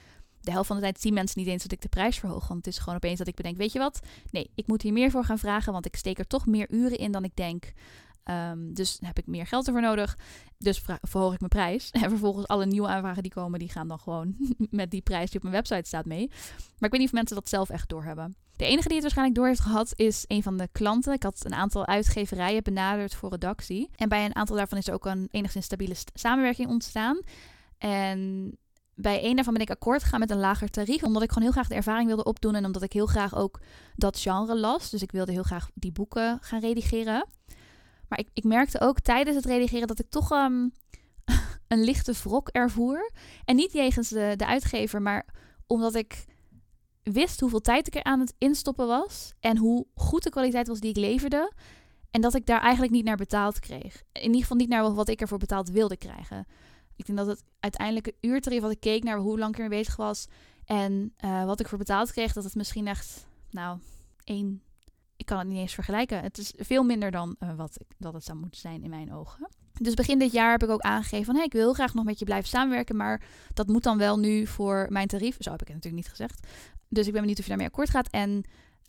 de 0.42 0.52
helft 0.52 0.68
van 0.68 0.76
de 0.76 0.82
tijd 0.82 1.02
zien 1.02 1.14
mensen 1.14 1.40
niet 1.40 1.50
eens 1.50 1.64
dat 1.64 1.72
ik 1.72 1.82
de 1.82 1.90
prijs 1.90 2.20
verhoog. 2.20 2.48
Want 2.48 2.66
het 2.66 2.74
is 2.74 2.80
gewoon 2.80 2.96
opeens 2.96 3.18
dat 3.18 3.28
ik 3.28 3.36
bedenk, 3.36 3.58
weet 3.58 3.72
je 3.72 3.80
wat? 3.80 4.00
Nee, 4.32 4.50
ik 4.56 4.68
moet 4.68 4.82
hier 4.82 4.94
meer 4.94 5.12
voor 5.12 5.24
gaan 5.24 5.40
vragen, 5.40 5.74
want 5.74 5.86
ik 5.86 5.96
steek 5.96 6.20
er 6.20 6.28
toch 6.28 6.46
meer 6.46 6.72
uren 6.72 6.98
in 6.98 7.12
dan 7.12 7.24
ik 7.24 7.36
denk. 7.36 7.72
Um, 8.30 8.74
dus 8.74 8.98
heb 9.01 9.18
ik 9.18 9.27
meer 9.27 9.48
geld 9.48 9.68
ervoor 9.68 9.81
nodig. 9.81 10.18
Dus 10.57 10.81
verhoog 11.01 11.33
ik 11.33 11.39
mijn 11.39 11.51
prijs. 11.51 11.92
En 12.01 12.10
vervolgens 12.10 12.48
alle 12.48 12.66
nieuwe 12.66 12.88
aanvragen 12.88 13.24
die 13.24 13.33
komen, 13.33 13.60
die 13.60 13.69
gaan 13.69 13.88
dan 13.88 14.00
gewoon 14.00 14.36
met 14.69 14.92
die 14.92 15.01
prijs 15.01 15.30
die 15.30 15.36
op 15.36 15.42
mijn 15.44 15.56
website 15.56 15.88
staat 15.88 16.06
mee. 16.06 16.27
Maar 16.57 16.89
ik 16.89 16.92
weet 16.92 17.00
niet 17.00 17.07
of 17.07 17.13
mensen 17.13 17.36
dat 17.36 17.50
zelf 17.50 17.69
echt 17.69 17.89
doorhebben. 17.89 18.36
De 18.56 18.66
enige 18.66 18.83
die 18.83 18.94
het 18.94 19.01
waarschijnlijk 19.01 19.38
door 19.38 19.48
heeft 19.48 19.60
gehad 19.60 19.94
is 19.95 20.24
een 20.27 20.44
van 20.44 20.57
de 20.57 20.69
klanten. 20.72 21.13
Ik 21.13 21.24
had 21.24 21.45
een 21.45 21.54
aantal 21.54 21.86
uitgeverijen 21.86 22.63
benaderd 22.63 23.16
voor 23.16 23.30
redactie. 23.30 23.89
En 23.95 24.10
bij 24.10 24.25
een 24.25 24.36
aantal 24.36 24.56
daarvan 24.56 24.77
is 24.77 24.88
er 24.88 24.94
ook 24.94 25.06
een 25.06 25.27
enigszins 25.31 25.66
stabiele 25.66 25.95
samenwerking 26.13 26.68
ontstaan. 26.68 27.19
En 27.77 28.51
bij 28.94 29.22
één 29.22 29.36
daarvan 29.36 29.54
ben 29.54 29.63
ik 29.63 29.69
akkoord 29.69 30.04
gegaan 30.04 30.19
met 30.19 30.31
een 30.31 30.39
lager 30.39 30.69
tarief. 30.69 31.04
Omdat 31.04 31.24
ik 31.24 31.30
gewoon 31.30 31.44
heel 31.44 31.54
graag 31.54 31.68
de 31.68 31.75
ervaring 31.75 32.07
wilde 32.07 32.24
opdoen. 32.24 32.56
En 32.56 32.66
omdat 32.66 32.81
ik 32.81 32.94
heel 32.94 33.06
graag 33.06 33.36
ook 33.36 33.60
dat 33.95 34.19
genre 34.19 34.56
las. 34.56 34.89
Dus 34.89 35.01
ik 35.01 35.12
wilde 35.12 35.31
heel 35.31 35.44
graag 35.44 35.69
die 35.74 35.92
boeken 35.92 36.38
gaan 36.42 36.60
redigeren. 36.60 37.25
Maar 38.07 38.19
ik, 38.19 38.30
ik 38.34 38.44
merkte 38.44 38.81
ook 38.81 39.00
tijdens 39.00 39.36
het 39.36 39.46
redigeren 39.46 39.88
dat 39.88 40.00
ik 40.00 40.10
toch 40.10 40.31
um, 40.31 40.72
een 41.68 41.84
lichte 41.84 42.13
wrok 42.24 42.50
ervoer. 42.50 43.12
En 43.46 43.56
niet 43.56 43.72
jegens 43.72 44.10
de, 44.10 44.34
de 44.36 44.46
uitgever, 44.46 45.02
maar 45.02 45.25
omdat 45.68 45.96
ik 45.96 46.25
wist 47.04 47.40
hoeveel 47.40 47.62
tijd 47.62 47.88
ik 47.88 47.96
er 47.96 48.04
aan 48.04 48.19
het 48.19 48.34
instoppen 48.38 48.88
was. 48.88 49.34
En 49.40 49.57
hoe 49.57 49.86
goed 49.96 50.24
de 50.24 50.30
kwaliteit 50.30 50.68
was 50.68 50.80
die 50.80 50.90
ik 50.90 50.98
leverde. 50.98 51.52
En 52.12 52.22
dat 52.22 52.36
ik 52.36 52.46
daar 52.46 52.62
eigenlijk 52.62 52.94
niet 52.94 53.06
naar 53.06 53.18
betaald 53.18 53.60
kreeg. 53.60 54.04
In 54.12 54.25
ieder 54.25 54.42
geval 54.42 54.58
niet 54.58 54.69
naar 54.69 54.94
wat 54.94 55.10
ik 55.10 55.22
ervoor 55.22 55.38
betaald 55.38 55.69
wilde 55.69 55.98
krijgen. 55.98 56.46
Ik 56.96 57.06
denk 57.06 57.18
dat 57.18 57.28
het 57.28 57.44
uiteindelijk 57.60 58.06
het 58.06 58.16
uurtarief 58.22 58.62
wat 58.62 58.72
ik 58.72 58.80
keek 58.80 59.04
naar 59.04 59.18
hoe 59.18 59.40
lang 59.40 59.54
ik 59.54 59.60
ermee 59.60 59.80
bezig 59.80 59.96
was 59.96 60.28
en 60.66 61.13
uh, 61.25 61.46
wat 61.46 61.60
ik 61.60 61.68
voor 61.68 61.78
betaald 61.78 62.12
kreeg, 62.12 62.34
dat 62.34 62.44
het 62.44 62.56
misschien 62.56 62.88
echt, 62.88 63.28
nou, 63.50 63.80
één. 64.24 64.62
Ik 65.25 65.31
kan 65.31 65.39
het 65.39 65.48
niet 65.48 65.60
eens 65.60 65.74
vergelijken. 65.74 66.22
Het 66.22 66.38
is 66.38 66.54
veel 66.57 66.83
minder 66.83 67.12
dan 67.12 67.36
uh, 67.39 67.56
wat 67.56 67.77
dat 67.98 68.13
het 68.13 68.24
zou 68.24 68.38
moeten 68.38 68.60
zijn 68.60 68.83
in 68.83 68.89
mijn 68.89 69.13
ogen. 69.13 69.50
Dus 69.74 69.94
begin 69.94 70.19
dit 70.19 70.31
jaar 70.31 70.51
heb 70.51 70.63
ik 70.63 70.69
ook 70.69 70.81
aangegeven 70.81 71.25
van... 71.25 71.36
Hey, 71.36 71.45
ik 71.45 71.54
wil 71.54 71.74
graag 71.74 71.94
nog 71.94 72.06
met 72.06 72.19
je 72.19 72.25
blijven 72.25 72.50
samenwerken... 72.50 72.95
maar 72.95 73.22
dat 73.54 73.68
moet 73.68 73.83
dan 73.83 73.98
wel 73.98 74.19
nu 74.19 74.48
voor 74.48 74.86
mijn 74.89 75.07
tarief. 75.07 75.36
Zo 75.39 75.51
heb 75.51 75.62
ik 75.62 75.68
het 75.68 75.75
natuurlijk 75.75 76.04
niet 76.04 76.12
gezegd. 76.12 76.48
Dus 76.89 77.06
ik 77.06 77.12
ben 77.12 77.22
benieuwd 77.22 77.38
of 77.38 77.44
je 77.44 77.50
daarmee 77.50 77.68
akkoord 77.68 77.89
gaat. 77.89 78.10
En 78.10 78.30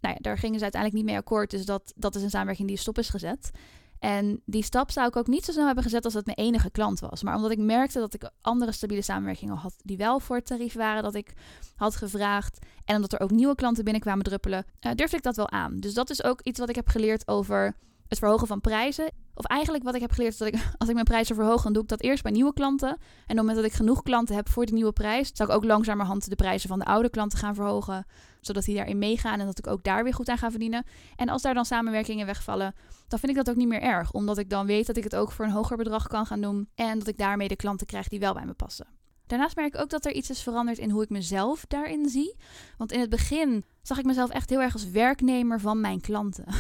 nou 0.00 0.14
ja, 0.14 0.16
daar 0.20 0.38
gingen 0.38 0.56
ze 0.56 0.62
uiteindelijk 0.62 1.02
niet 1.02 1.12
mee 1.12 1.20
akkoord. 1.20 1.50
Dus 1.50 1.64
dat, 1.64 1.92
dat 1.96 2.14
is 2.14 2.22
een 2.22 2.30
samenwerking 2.30 2.68
die 2.68 2.76
stop 2.76 2.98
is 2.98 3.08
gezet. 3.08 3.50
En 3.98 4.42
die 4.44 4.62
stap 4.62 4.90
zou 4.90 5.08
ik 5.08 5.16
ook 5.16 5.26
niet 5.26 5.44
zo 5.44 5.52
snel 5.52 5.66
hebben 5.66 5.84
gezet 5.84 6.04
als 6.04 6.14
het 6.14 6.26
mijn 6.26 6.38
enige 6.38 6.70
klant 6.70 7.00
was. 7.00 7.22
Maar 7.22 7.36
omdat 7.36 7.50
ik 7.50 7.58
merkte 7.58 7.98
dat 7.98 8.14
ik 8.14 8.30
andere 8.40 8.72
stabiele 8.72 9.02
samenwerkingen 9.02 9.56
had 9.56 9.74
die 9.82 9.96
wel 9.96 10.20
voor 10.20 10.36
het 10.36 10.46
tarief 10.46 10.74
waren 10.74 11.02
dat 11.02 11.14
ik 11.14 11.32
had 11.76 11.96
gevraagd. 11.96 12.58
En 12.84 12.94
omdat 12.94 13.12
er 13.12 13.20
ook 13.20 13.30
nieuwe 13.30 13.54
klanten 13.54 13.84
binnenkwamen 13.84 14.24
druppelen, 14.24 14.64
uh, 14.86 14.92
durfde 14.94 15.16
ik 15.16 15.22
dat 15.22 15.36
wel 15.36 15.50
aan. 15.50 15.76
Dus 15.76 15.94
dat 15.94 16.10
is 16.10 16.24
ook 16.24 16.40
iets 16.40 16.58
wat 16.58 16.68
ik 16.68 16.74
heb 16.74 16.88
geleerd 16.88 17.28
over 17.28 17.76
het 18.08 18.18
verhogen 18.18 18.46
van 18.46 18.60
prijzen. 18.60 19.10
Of 19.34 19.44
eigenlijk 19.44 19.84
wat 19.84 19.94
ik 19.94 20.00
heb 20.00 20.12
geleerd 20.12 20.32
is 20.32 20.38
dat 20.38 20.48
ik, 20.48 20.54
als 20.78 20.88
ik 20.88 20.94
mijn 20.94 21.06
prijzen 21.06 21.34
verhoog, 21.34 21.62
dan 21.62 21.72
doe 21.72 21.82
ik 21.82 21.88
dat 21.88 22.02
eerst 22.02 22.22
bij 22.22 22.32
nieuwe 22.32 22.52
klanten. 22.52 22.88
En 22.88 22.96
op 22.96 23.26
het 23.26 23.36
moment 23.36 23.56
dat 23.56 23.64
ik 23.64 23.72
genoeg 23.72 24.02
klanten 24.02 24.34
heb 24.34 24.48
voor 24.48 24.64
die 24.64 24.74
nieuwe 24.74 24.92
prijs, 24.92 25.30
zal 25.32 25.46
ik 25.46 25.52
ook 25.52 25.64
langzamerhand 25.64 26.28
de 26.28 26.36
prijzen 26.36 26.68
van 26.68 26.78
de 26.78 26.84
oude 26.84 27.10
klanten 27.10 27.38
gaan 27.38 27.54
verhogen. 27.54 28.06
Zodat 28.40 28.64
die 28.64 28.74
daarin 28.74 28.98
meegaan 28.98 29.40
en 29.40 29.46
dat 29.46 29.58
ik 29.58 29.66
ook 29.66 29.84
daar 29.84 30.04
weer 30.04 30.14
goed 30.14 30.28
aan 30.28 30.38
ga 30.38 30.50
verdienen. 30.50 30.84
En 31.16 31.28
als 31.28 31.42
daar 31.42 31.54
dan 31.54 31.64
samenwerkingen 31.64 32.26
wegvallen, 32.26 32.74
dan 33.08 33.18
vind 33.18 33.32
ik 33.32 33.38
dat 33.38 33.50
ook 33.50 33.56
niet 33.56 33.68
meer 33.68 33.82
erg. 33.82 34.12
Omdat 34.12 34.38
ik 34.38 34.50
dan 34.50 34.66
weet 34.66 34.86
dat 34.86 34.96
ik 34.96 35.04
het 35.04 35.16
ook 35.16 35.32
voor 35.32 35.44
een 35.44 35.50
hoger 35.50 35.76
bedrag 35.76 36.06
kan 36.06 36.26
gaan 36.26 36.40
doen. 36.40 36.68
En 36.74 36.98
dat 36.98 37.08
ik 37.08 37.18
daarmee 37.18 37.48
de 37.48 37.56
klanten 37.56 37.86
krijg 37.86 38.08
die 38.08 38.20
wel 38.20 38.34
bij 38.34 38.44
me 38.44 38.52
passen. 38.52 38.86
Daarnaast 39.26 39.56
merk 39.56 39.74
ik 39.74 39.80
ook 39.80 39.90
dat 39.90 40.04
er 40.04 40.12
iets 40.12 40.30
is 40.30 40.42
veranderd 40.42 40.78
in 40.78 40.90
hoe 40.90 41.02
ik 41.02 41.08
mezelf 41.08 41.64
daarin 41.68 42.08
zie. 42.08 42.36
Want 42.76 42.92
in 42.92 43.00
het 43.00 43.10
begin 43.10 43.64
zag 43.82 43.98
ik 43.98 44.04
mezelf 44.04 44.30
echt 44.30 44.50
heel 44.50 44.60
erg 44.60 44.72
als 44.72 44.90
werknemer 44.90 45.60
van 45.60 45.80
mijn 45.80 46.00
klanten. 46.00 46.44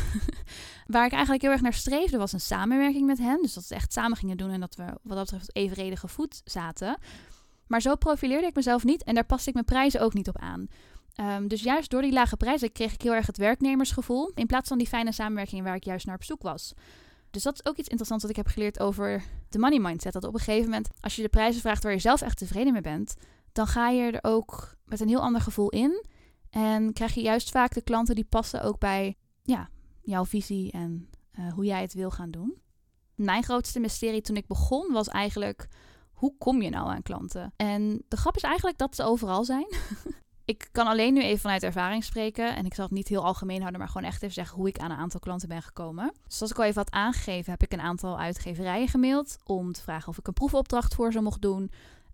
Waar 0.86 1.06
ik 1.06 1.12
eigenlijk 1.12 1.42
heel 1.42 1.50
erg 1.50 1.60
naar 1.60 1.72
streefde 1.72 2.18
was 2.18 2.32
een 2.32 2.40
samenwerking 2.40 3.06
met 3.06 3.18
hen. 3.18 3.42
Dus 3.42 3.54
dat 3.54 3.68
we 3.68 3.74
echt 3.74 3.92
samen 3.92 4.16
gingen 4.16 4.36
doen 4.36 4.50
en 4.50 4.60
dat 4.60 4.74
we 4.74 4.84
wat 4.84 5.16
dat 5.16 5.24
betreft 5.24 5.56
evenredige 5.56 6.08
voet 6.08 6.40
zaten. 6.44 6.98
Maar 7.66 7.80
zo 7.80 7.94
profileerde 7.94 8.46
ik 8.46 8.54
mezelf 8.54 8.84
niet 8.84 9.04
en 9.04 9.14
daar 9.14 9.26
paste 9.26 9.48
ik 9.48 9.54
mijn 9.54 9.66
prijzen 9.66 10.00
ook 10.00 10.14
niet 10.14 10.28
op 10.28 10.38
aan. 10.38 10.68
Um, 11.20 11.48
dus 11.48 11.62
juist 11.62 11.90
door 11.90 12.02
die 12.02 12.12
lage 12.12 12.36
prijzen 12.36 12.72
kreeg 12.72 12.92
ik 12.92 13.02
heel 13.02 13.14
erg 13.14 13.26
het 13.26 13.36
werknemersgevoel. 13.36 14.30
In 14.34 14.46
plaats 14.46 14.68
van 14.68 14.78
die 14.78 14.86
fijne 14.86 15.12
samenwerking 15.12 15.62
waar 15.62 15.74
ik 15.74 15.84
juist 15.84 16.06
naar 16.06 16.14
op 16.14 16.24
zoek 16.24 16.42
was. 16.42 16.74
Dus 17.30 17.42
dat 17.42 17.54
is 17.54 17.64
ook 17.70 17.76
iets 17.76 17.88
interessants 17.88 18.22
wat 18.22 18.36
ik 18.36 18.44
heb 18.44 18.54
geleerd 18.54 18.80
over 18.80 19.22
de 19.48 19.58
money 19.58 19.78
mindset. 19.78 20.12
Dat 20.12 20.24
op 20.24 20.34
een 20.34 20.40
gegeven 20.40 20.64
moment, 20.64 20.88
als 21.00 21.16
je 21.16 21.22
de 21.22 21.28
prijzen 21.28 21.60
vraagt 21.60 21.82
waar 21.82 21.92
je 21.92 21.98
zelf 21.98 22.20
echt 22.20 22.38
tevreden 22.38 22.72
mee 22.72 22.82
bent, 22.82 23.14
dan 23.52 23.66
ga 23.66 23.88
je 23.88 24.10
er 24.10 24.30
ook 24.30 24.76
met 24.84 25.00
een 25.00 25.08
heel 25.08 25.20
ander 25.20 25.40
gevoel 25.40 25.70
in. 25.70 26.04
En 26.50 26.92
krijg 26.92 27.14
je 27.14 27.20
juist 27.20 27.50
vaak 27.50 27.74
de 27.74 27.82
klanten 27.82 28.14
die 28.14 28.24
passen 28.24 28.62
ook 28.62 28.78
bij 28.78 29.16
ja, 29.42 29.68
jouw 30.06 30.24
visie 30.24 30.72
en 30.72 31.10
uh, 31.38 31.52
hoe 31.52 31.64
jij 31.64 31.80
het 31.80 31.94
wil 31.94 32.10
gaan 32.10 32.30
doen. 32.30 32.54
Mijn 33.14 33.42
grootste 33.42 33.80
mysterie 33.80 34.20
toen 34.20 34.36
ik 34.36 34.46
begon 34.46 34.92
was 34.92 35.08
eigenlijk 35.08 35.68
hoe 36.12 36.34
kom 36.38 36.62
je 36.62 36.70
nou 36.70 36.88
aan 36.88 37.02
klanten? 37.02 37.52
En 37.56 38.02
de 38.08 38.16
grap 38.16 38.36
is 38.36 38.42
eigenlijk 38.42 38.78
dat 38.78 38.94
ze 38.94 39.02
overal 39.02 39.44
zijn. 39.44 39.66
ik 40.44 40.68
kan 40.72 40.86
alleen 40.86 41.14
nu 41.14 41.22
even 41.22 41.40
vanuit 41.40 41.62
ervaring 41.62 42.04
spreken. 42.04 42.56
En 42.56 42.64
ik 42.64 42.74
zal 42.74 42.84
het 42.84 42.94
niet 42.94 43.08
heel 43.08 43.24
algemeen 43.24 43.58
houden, 43.58 43.78
maar 43.78 43.88
gewoon 43.88 44.08
echt 44.08 44.22
even 44.22 44.34
zeggen 44.34 44.56
hoe 44.56 44.68
ik 44.68 44.78
aan 44.78 44.90
een 44.90 44.96
aantal 44.96 45.20
klanten 45.20 45.48
ben 45.48 45.62
gekomen. 45.62 46.12
Zoals 46.26 46.52
ik 46.52 46.58
al 46.58 46.64
even 46.64 46.82
had 46.82 46.90
aangegeven, 46.90 47.50
heb 47.50 47.62
ik 47.62 47.72
een 47.72 47.80
aantal 47.80 48.18
uitgeverijen 48.18 48.88
gemaild 48.88 49.36
om 49.44 49.72
te 49.72 49.82
vragen 49.82 50.08
of 50.08 50.18
ik 50.18 50.26
een 50.26 50.32
proefopdracht 50.32 50.94
voor 50.94 51.12
ze 51.12 51.20
mocht 51.20 51.42
doen 51.42 51.70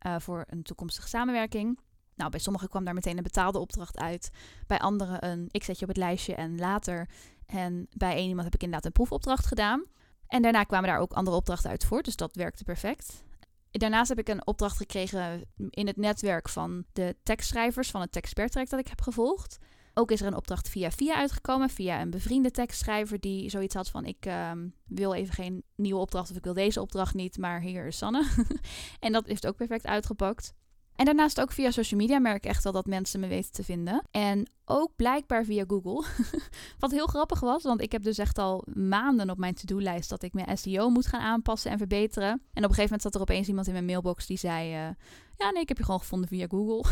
uh, 0.07 0.17
voor 0.19 0.45
een 0.49 0.63
toekomstige 0.63 1.09
samenwerking. 1.09 1.79
Nou, 2.15 2.31
bij 2.31 2.41
sommigen 2.41 2.69
kwam 2.69 2.85
daar 2.85 2.95
meteen 2.95 3.17
een 3.17 3.23
betaalde 3.23 3.59
opdracht 3.59 3.99
uit. 3.99 4.31
Bij 4.67 4.79
anderen 4.79 5.27
een 5.31 5.49
ik 5.51 5.65
zet 5.65 5.77
je 5.77 5.83
op 5.83 5.89
het 5.89 5.97
lijstje 5.97 6.35
en 6.35 6.59
later. 6.59 7.09
En 7.47 7.87
bij 7.97 8.15
één 8.15 8.29
iemand 8.29 8.45
heb 8.45 8.55
ik 8.55 8.63
inderdaad 8.63 8.87
een 8.87 8.93
proefopdracht 8.93 9.47
gedaan. 9.47 9.85
En 10.27 10.43
daarna 10.43 10.65
kwamen 10.65 10.89
daar 10.89 10.99
ook 10.99 11.13
andere 11.13 11.37
opdrachten 11.37 11.71
uit 11.71 11.85
voort, 11.85 12.05
dus 12.05 12.17
dat 12.17 12.37
werkte 12.37 12.65
perfect. 12.65 13.23
Daarnaast 13.71 14.09
heb 14.09 14.19
ik 14.19 14.29
een 14.29 14.47
opdracht 14.47 14.77
gekregen 14.77 15.45
in 15.71 15.87
het 15.87 15.97
netwerk 15.97 16.49
van 16.49 16.85
de 16.93 17.17
tekstschrijvers 17.23 17.91
van 17.91 18.01
het 18.01 18.13
tekstpertrek 18.13 18.71
dat 18.71 18.81
ik 18.81 18.89
heb 18.89 19.01
gevolgd. 19.01 19.59
Ook 19.95 20.11
is 20.11 20.21
er 20.21 20.27
een 20.27 20.37
opdracht 20.37 20.69
via 20.69 20.91
via 20.91 21.15
uitgekomen, 21.15 21.71
via 21.71 22.01
een 22.01 22.11
bevriende 22.11 22.51
tekstschrijver 22.51 23.21
die 23.21 23.51
zoiets 23.51 23.75
had 23.75 23.91
van 23.91 24.05
ik 24.05 24.27
uh, 24.27 24.51
wil 24.87 25.15
even 25.15 25.35
geen 25.35 25.63
nieuwe 25.77 26.01
opdracht 26.01 26.31
of 26.31 26.37
ik 26.37 26.45
wil 26.45 26.55
deze 26.55 26.81
opdracht 26.81 27.15
niet, 27.15 27.39
maar 27.39 27.61
hier 27.61 27.87
is 27.87 27.97
Sanne. 27.97 28.29
en 29.01 29.13
dat 29.13 29.27
heeft 29.27 29.47
ook 29.47 29.57
perfect 29.57 29.87
uitgepakt. 29.87 30.55
En 30.97 31.05
daarnaast 31.05 31.41
ook 31.41 31.53
via 31.53 31.71
social 31.71 32.01
media 32.01 32.19
merk 32.19 32.37
ik 32.37 32.51
echt 32.51 32.65
wel 32.65 32.73
dat 32.73 32.87
mensen 32.87 33.21
me 33.21 33.27
weten 33.27 33.53
te 33.53 33.65
vinden. 33.65 34.03
En 34.11 34.51
ook 34.65 34.97
blijkbaar 34.97 35.45
via 35.45 35.65
Google. 35.67 36.05
Wat 36.79 36.91
heel 36.91 37.07
grappig 37.07 37.41
was, 37.41 37.63
want 37.63 37.81
ik 37.81 37.93
heb 37.93 38.03
dus 38.03 38.19
echt 38.19 38.39
al 38.39 38.65
maanden 38.75 39.31
op 39.31 39.39
mijn 39.39 39.55
to-do-lijst 39.55 40.09
dat 40.09 40.23
ik 40.23 40.33
mijn 40.33 40.59
SEO 40.59 40.89
moet 40.89 41.07
gaan 41.07 41.21
aanpassen 41.21 41.71
en 41.71 41.79
verbeteren. 41.79 42.29
En 42.29 42.39
op 42.39 42.43
een 42.55 42.63
gegeven 42.63 42.83
moment 42.83 43.03
zat 43.03 43.15
er 43.15 43.21
opeens 43.21 43.49
iemand 43.49 43.67
in 43.67 43.73
mijn 43.73 43.85
mailbox 43.85 44.27
die 44.27 44.39
zei: 44.39 44.69
uh, 44.69 44.95
Ja, 45.37 45.51
nee, 45.51 45.63
ik 45.63 45.69
heb 45.69 45.79
je 45.79 45.85
gewoon 45.85 46.01
gevonden 46.01 46.29
via 46.29 46.47
Google. 46.49 46.91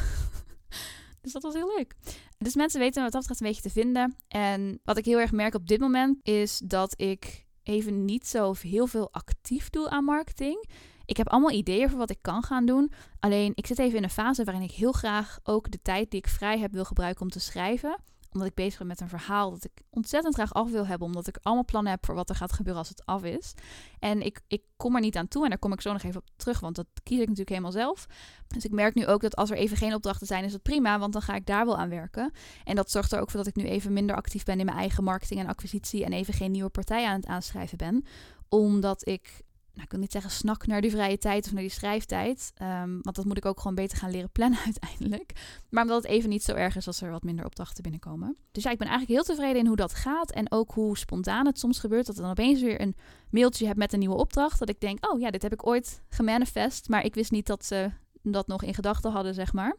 dus 1.22 1.32
dat 1.32 1.42
was 1.42 1.54
heel 1.54 1.74
leuk. 1.76 1.94
Dus 2.38 2.54
mensen 2.54 2.80
weten 2.80 3.02
wat 3.02 3.12
dat 3.12 3.20
betreft 3.20 3.40
een 3.40 3.46
beetje 3.46 3.62
te 3.62 3.80
vinden. 3.80 4.16
En 4.28 4.80
wat 4.84 4.96
ik 4.96 5.04
heel 5.04 5.18
erg 5.18 5.32
merk 5.32 5.54
op 5.54 5.66
dit 5.66 5.80
moment 5.80 6.18
is 6.22 6.60
dat 6.64 7.00
ik 7.00 7.46
even 7.62 8.04
niet 8.04 8.26
zo 8.26 8.54
heel 8.60 8.86
veel 8.86 9.12
actief 9.12 9.70
doe 9.70 9.88
aan 9.88 10.04
marketing. 10.04 10.68
Ik 11.10 11.16
heb 11.16 11.28
allemaal 11.28 11.50
ideeën 11.50 11.88
voor 11.88 11.98
wat 11.98 12.10
ik 12.10 12.18
kan 12.20 12.42
gaan 12.42 12.66
doen. 12.66 12.92
Alleen 13.20 13.52
ik 13.54 13.66
zit 13.66 13.78
even 13.78 13.96
in 13.96 14.02
een 14.02 14.10
fase 14.10 14.44
waarin 14.44 14.62
ik 14.62 14.70
heel 14.70 14.92
graag 14.92 15.38
ook 15.42 15.70
de 15.70 15.82
tijd 15.82 16.10
die 16.10 16.20
ik 16.20 16.28
vrij 16.28 16.58
heb 16.58 16.72
wil 16.72 16.84
gebruiken 16.84 17.22
om 17.22 17.30
te 17.30 17.40
schrijven. 17.40 17.98
Omdat 18.32 18.48
ik 18.48 18.54
bezig 18.54 18.78
ben 18.78 18.86
met 18.86 19.00
een 19.00 19.08
verhaal 19.08 19.50
dat 19.50 19.64
ik 19.64 19.82
ontzettend 19.90 20.34
graag 20.34 20.52
af 20.52 20.70
wil 20.70 20.86
hebben. 20.86 21.06
Omdat 21.06 21.28
ik 21.28 21.38
allemaal 21.42 21.64
plannen 21.64 21.92
heb 21.92 22.06
voor 22.06 22.14
wat 22.14 22.28
er 22.28 22.34
gaat 22.34 22.52
gebeuren 22.52 22.80
als 22.80 22.88
het 22.88 23.06
af 23.06 23.22
is. 23.22 23.54
En 23.98 24.22
ik, 24.22 24.40
ik 24.46 24.62
kom 24.76 24.94
er 24.94 25.00
niet 25.00 25.16
aan 25.16 25.28
toe. 25.28 25.42
En 25.42 25.48
daar 25.48 25.58
kom 25.58 25.72
ik 25.72 25.80
zo 25.80 25.92
nog 25.92 26.02
even 26.02 26.20
op 26.20 26.28
terug. 26.36 26.60
Want 26.60 26.76
dat 26.76 26.86
kies 27.02 27.14
ik 27.18 27.20
natuurlijk 27.20 27.48
helemaal 27.48 27.72
zelf. 27.72 28.06
Dus 28.46 28.64
ik 28.64 28.72
merk 28.72 28.94
nu 28.94 29.06
ook 29.06 29.20
dat 29.20 29.36
als 29.36 29.50
er 29.50 29.56
even 29.56 29.76
geen 29.76 29.94
opdrachten 29.94 30.26
zijn, 30.26 30.44
is 30.44 30.52
het 30.52 30.62
prima. 30.62 30.98
Want 30.98 31.12
dan 31.12 31.22
ga 31.22 31.34
ik 31.34 31.46
daar 31.46 31.66
wel 31.66 31.78
aan 31.78 31.88
werken. 31.88 32.32
En 32.64 32.74
dat 32.76 32.90
zorgt 32.90 33.12
er 33.12 33.20
ook 33.20 33.30
voor 33.30 33.44
dat 33.44 33.48
ik 33.48 33.56
nu 33.56 33.64
even 33.64 33.92
minder 33.92 34.16
actief 34.16 34.44
ben 34.44 34.58
in 34.58 34.66
mijn 34.66 34.78
eigen 34.78 35.04
marketing 35.04 35.40
en 35.40 35.46
acquisitie. 35.46 36.04
En 36.04 36.12
even 36.12 36.34
geen 36.34 36.50
nieuwe 36.50 36.70
partij 36.70 37.06
aan 37.06 37.16
het 37.16 37.26
aanschrijven 37.26 37.78
ben 37.78 38.04
omdat 38.50 39.06
ik 39.06 39.42
nou, 39.72 39.84
ik 39.84 39.90
wil 39.90 40.00
niet 40.00 40.12
zeggen 40.12 40.30
snak 40.30 40.66
naar 40.66 40.80
die 40.80 40.90
vrije 40.90 41.18
tijd 41.18 41.46
of 41.46 41.52
naar 41.52 41.62
die 41.62 41.70
schrijftijd. 41.70 42.52
Um, 42.62 42.98
want 43.02 43.16
dat 43.16 43.24
moet 43.24 43.36
ik 43.36 43.44
ook 43.44 43.60
gewoon 43.60 43.74
beter 43.74 43.98
gaan 43.98 44.10
leren 44.10 44.30
plannen 44.30 44.58
uiteindelijk. 44.72 45.32
Maar 45.70 45.82
omdat 45.82 46.02
het 46.02 46.12
even 46.12 46.28
niet 46.28 46.42
zo 46.42 46.54
erg 46.54 46.76
is 46.76 46.86
als 46.86 47.00
er 47.00 47.10
wat 47.10 47.22
minder 47.22 47.44
opdrachten 47.44 47.82
binnenkomen. 47.82 48.36
Dus 48.52 48.62
ja, 48.62 48.70
ik 48.70 48.78
ben 48.78 48.88
eigenlijk 48.88 49.18
heel 49.18 49.34
tevreden 49.34 49.60
in 49.60 49.66
hoe 49.66 49.76
dat 49.76 49.94
gaat. 49.94 50.30
En 50.30 50.52
ook 50.52 50.72
hoe 50.72 50.98
spontaan 50.98 51.46
het 51.46 51.58
soms 51.58 51.78
gebeurt. 51.78 52.06
Dat 52.06 52.16
er 52.16 52.22
dan 52.22 52.30
opeens 52.30 52.60
weer 52.60 52.80
een 52.80 52.96
mailtje 53.30 53.66
hebt 53.66 53.78
met 53.78 53.92
een 53.92 53.98
nieuwe 53.98 54.16
opdracht. 54.16 54.58
Dat 54.58 54.68
ik 54.68 54.80
denk, 54.80 55.10
oh 55.10 55.20
ja, 55.20 55.30
dit 55.30 55.42
heb 55.42 55.52
ik 55.52 55.66
ooit 55.66 56.02
gemanifest. 56.08 56.88
Maar 56.88 57.04
ik 57.04 57.14
wist 57.14 57.30
niet 57.30 57.46
dat 57.46 57.64
ze 57.64 57.90
dat 58.22 58.46
nog 58.46 58.62
in 58.62 58.74
gedachten 58.74 59.10
hadden, 59.10 59.34
zeg 59.34 59.52
maar. 59.52 59.76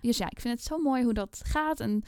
Dus 0.00 0.16
ja, 0.16 0.30
ik 0.30 0.40
vind 0.40 0.54
het 0.58 0.66
zo 0.66 0.78
mooi 0.78 1.04
hoe 1.04 1.14
dat 1.14 1.40
gaat. 1.44 1.80
En 1.80 2.02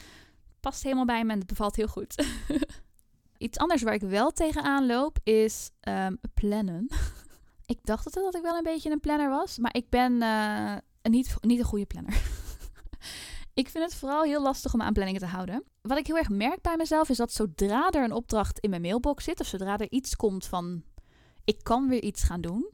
past 0.59 0.83
helemaal 0.83 1.05
bij 1.05 1.23
me 1.25 1.31
en 1.31 1.37
het 1.37 1.47
bevalt 1.47 1.75
heel 1.75 1.87
goed. 1.87 2.25
Iets 3.37 3.57
anders 3.57 3.81
waar 3.81 3.93
ik 3.93 4.01
wel 4.01 4.31
tegenaan 4.31 4.85
loop 4.85 5.17
is 5.23 5.71
um, 5.87 6.17
plannen. 6.33 6.87
Ik 7.65 7.79
dacht 7.83 8.05
het 8.05 8.13
dat 8.13 8.35
ik 8.35 8.41
wel 8.41 8.57
een 8.57 8.63
beetje 8.63 8.91
een 8.91 8.99
planner 8.99 9.29
was, 9.29 9.57
maar 9.57 9.75
ik 9.75 9.89
ben 9.89 10.13
uh, 10.13 10.75
niet, 11.01 11.35
niet 11.41 11.59
een 11.59 11.65
goede 11.65 11.85
planner. 11.85 12.13
ik 13.53 13.69
vind 13.69 13.83
het 13.83 13.95
vooral 13.95 14.23
heel 14.23 14.41
lastig 14.41 14.73
om 14.73 14.81
aan 14.81 14.93
planningen 14.93 15.21
te 15.21 15.27
houden. 15.27 15.63
Wat 15.81 15.97
ik 15.97 16.07
heel 16.07 16.17
erg 16.17 16.29
merk 16.29 16.61
bij 16.61 16.77
mezelf 16.77 17.09
is 17.09 17.17
dat 17.17 17.33
zodra 17.33 17.89
er 17.89 18.03
een 18.03 18.11
opdracht 18.11 18.59
in 18.59 18.69
mijn 18.69 18.81
mailbox 18.81 19.23
zit, 19.23 19.39
of 19.39 19.47
zodra 19.47 19.77
er 19.77 19.91
iets 19.91 20.15
komt 20.15 20.45
van 20.45 20.83
ik 21.43 21.63
kan 21.63 21.87
weer 21.87 22.03
iets 22.03 22.23
gaan 22.23 22.41
doen, 22.41 22.73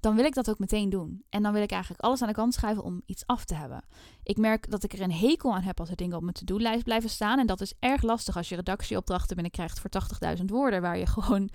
dan 0.00 0.16
wil 0.16 0.24
ik 0.24 0.34
dat 0.34 0.50
ook 0.50 0.58
meteen 0.58 0.90
doen. 0.90 1.24
En 1.28 1.42
dan 1.42 1.52
wil 1.52 1.62
ik 1.62 1.70
eigenlijk 1.70 2.02
alles 2.02 2.22
aan 2.22 2.28
de 2.28 2.34
kant 2.34 2.54
schuiven 2.54 2.84
om 2.84 3.02
iets 3.06 3.26
af 3.26 3.44
te 3.44 3.54
hebben. 3.54 3.84
Ik 4.22 4.36
merk 4.36 4.70
dat 4.70 4.84
ik 4.84 4.92
er 4.92 5.00
een 5.00 5.12
hekel 5.12 5.54
aan 5.54 5.62
heb 5.62 5.80
als 5.80 5.90
er 5.90 5.96
dingen 5.96 6.16
op 6.16 6.22
mijn 6.22 6.34
to-do-lijst 6.34 6.84
blijven 6.84 7.10
staan. 7.10 7.38
En 7.38 7.46
dat 7.46 7.60
is 7.60 7.72
erg 7.78 8.02
lastig 8.02 8.36
als 8.36 8.48
je 8.48 8.54
redactieopdrachten 8.54 9.34
binnenkrijgt 9.34 9.80
voor 9.80 9.90
80.000 10.38 10.44
woorden, 10.44 10.82
waar 10.82 10.98
je 10.98 11.06
gewoon 11.06 11.50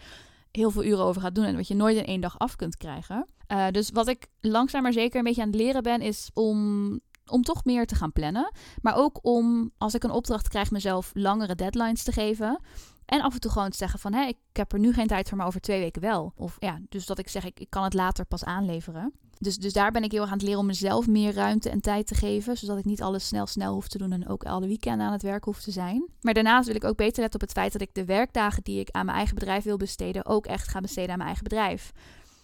heel 0.57 0.71
veel 0.71 0.83
uren 0.83 1.03
over 1.03 1.21
gaat 1.21 1.35
doen 1.35 1.45
en 1.45 1.55
wat 1.55 1.67
je 1.67 1.75
nooit 1.75 1.97
in 1.97 2.05
één 2.05 2.21
dag 2.21 2.39
af 2.39 2.55
kunt 2.55 2.77
krijgen. 2.77 3.25
Uh, 3.47 3.67
dus 3.67 3.89
wat 3.89 4.07
ik 4.07 4.27
langzaam 4.41 4.81
maar 4.81 4.93
zeker 4.93 5.17
een 5.17 5.23
beetje 5.23 5.41
aan 5.41 5.47
het 5.47 5.55
leren 5.55 5.83
ben, 5.83 6.01
is 6.01 6.29
om, 6.33 6.99
om 7.25 7.41
toch 7.41 7.65
meer 7.65 7.85
te 7.85 7.95
gaan 7.95 8.11
plannen. 8.11 8.51
Maar 8.81 8.95
ook 8.95 9.19
om, 9.21 9.71
als 9.77 9.93
ik 9.93 10.03
een 10.03 10.11
opdracht 10.11 10.47
krijg, 10.47 10.71
mezelf 10.71 11.11
langere 11.13 11.55
deadlines 11.55 12.03
te 12.03 12.11
geven. 12.11 12.61
En 13.05 13.21
af 13.21 13.33
en 13.33 13.39
toe 13.39 13.51
gewoon 13.51 13.69
te 13.69 13.77
zeggen 13.77 13.99
van, 13.99 14.13
hé, 14.13 14.25
ik 14.27 14.37
heb 14.53 14.73
er 14.73 14.79
nu 14.79 14.93
geen 14.93 15.07
tijd 15.07 15.29
voor, 15.29 15.37
maar 15.37 15.47
over 15.47 15.61
twee 15.61 15.79
weken 15.79 16.01
wel. 16.01 16.33
Of 16.35 16.55
ja, 16.59 16.79
dus 16.89 17.05
dat 17.05 17.19
ik 17.19 17.29
zeg, 17.29 17.45
ik, 17.45 17.59
ik 17.59 17.69
kan 17.69 17.83
het 17.83 17.93
later 17.93 18.25
pas 18.25 18.43
aanleveren. 18.43 19.13
Dus, 19.39 19.57
dus 19.57 19.73
daar 19.73 19.91
ben 19.91 20.03
ik 20.03 20.11
heel 20.11 20.21
erg 20.21 20.29
aan 20.29 20.37
het 20.37 20.45
leren 20.45 20.59
om 20.59 20.65
mezelf 20.65 21.07
meer 21.07 21.33
ruimte 21.33 21.69
en 21.69 21.81
tijd 21.81 22.07
te 22.07 22.15
geven. 22.15 22.57
Zodat 22.57 22.77
ik 22.77 22.85
niet 22.85 23.01
alles 23.01 23.27
snel 23.27 23.45
snel 23.45 23.73
hoef 23.73 23.87
te 23.87 23.97
doen 23.97 24.11
en 24.11 24.27
ook 24.27 24.43
alle 24.43 24.67
weekenden 24.67 25.05
aan 25.05 25.11
het 25.11 25.21
werk 25.21 25.43
hoef 25.43 25.61
te 25.61 25.71
zijn. 25.71 26.07
Maar 26.21 26.33
daarnaast 26.33 26.67
wil 26.67 26.75
ik 26.75 26.83
ook 26.83 26.97
beter 26.97 27.21
letten 27.21 27.41
op 27.41 27.47
het 27.47 27.57
feit 27.57 27.71
dat 27.71 27.81
ik 27.81 27.93
de 27.93 28.05
werkdagen 28.05 28.63
die 28.63 28.79
ik 28.79 28.89
aan 28.91 29.05
mijn 29.05 29.17
eigen 29.17 29.35
bedrijf 29.35 29.63
wil 29.63 29.77
besteden, 29.77 30.25
ook 30.25 30.45
echt 30.45 30.67
ga 30.67 30.79
besteden 30.79 31.09
aan 31.09 31.17
mijn 31.17 31.29
eigen 31.29 31.43
bedrijf. 31.43 31.91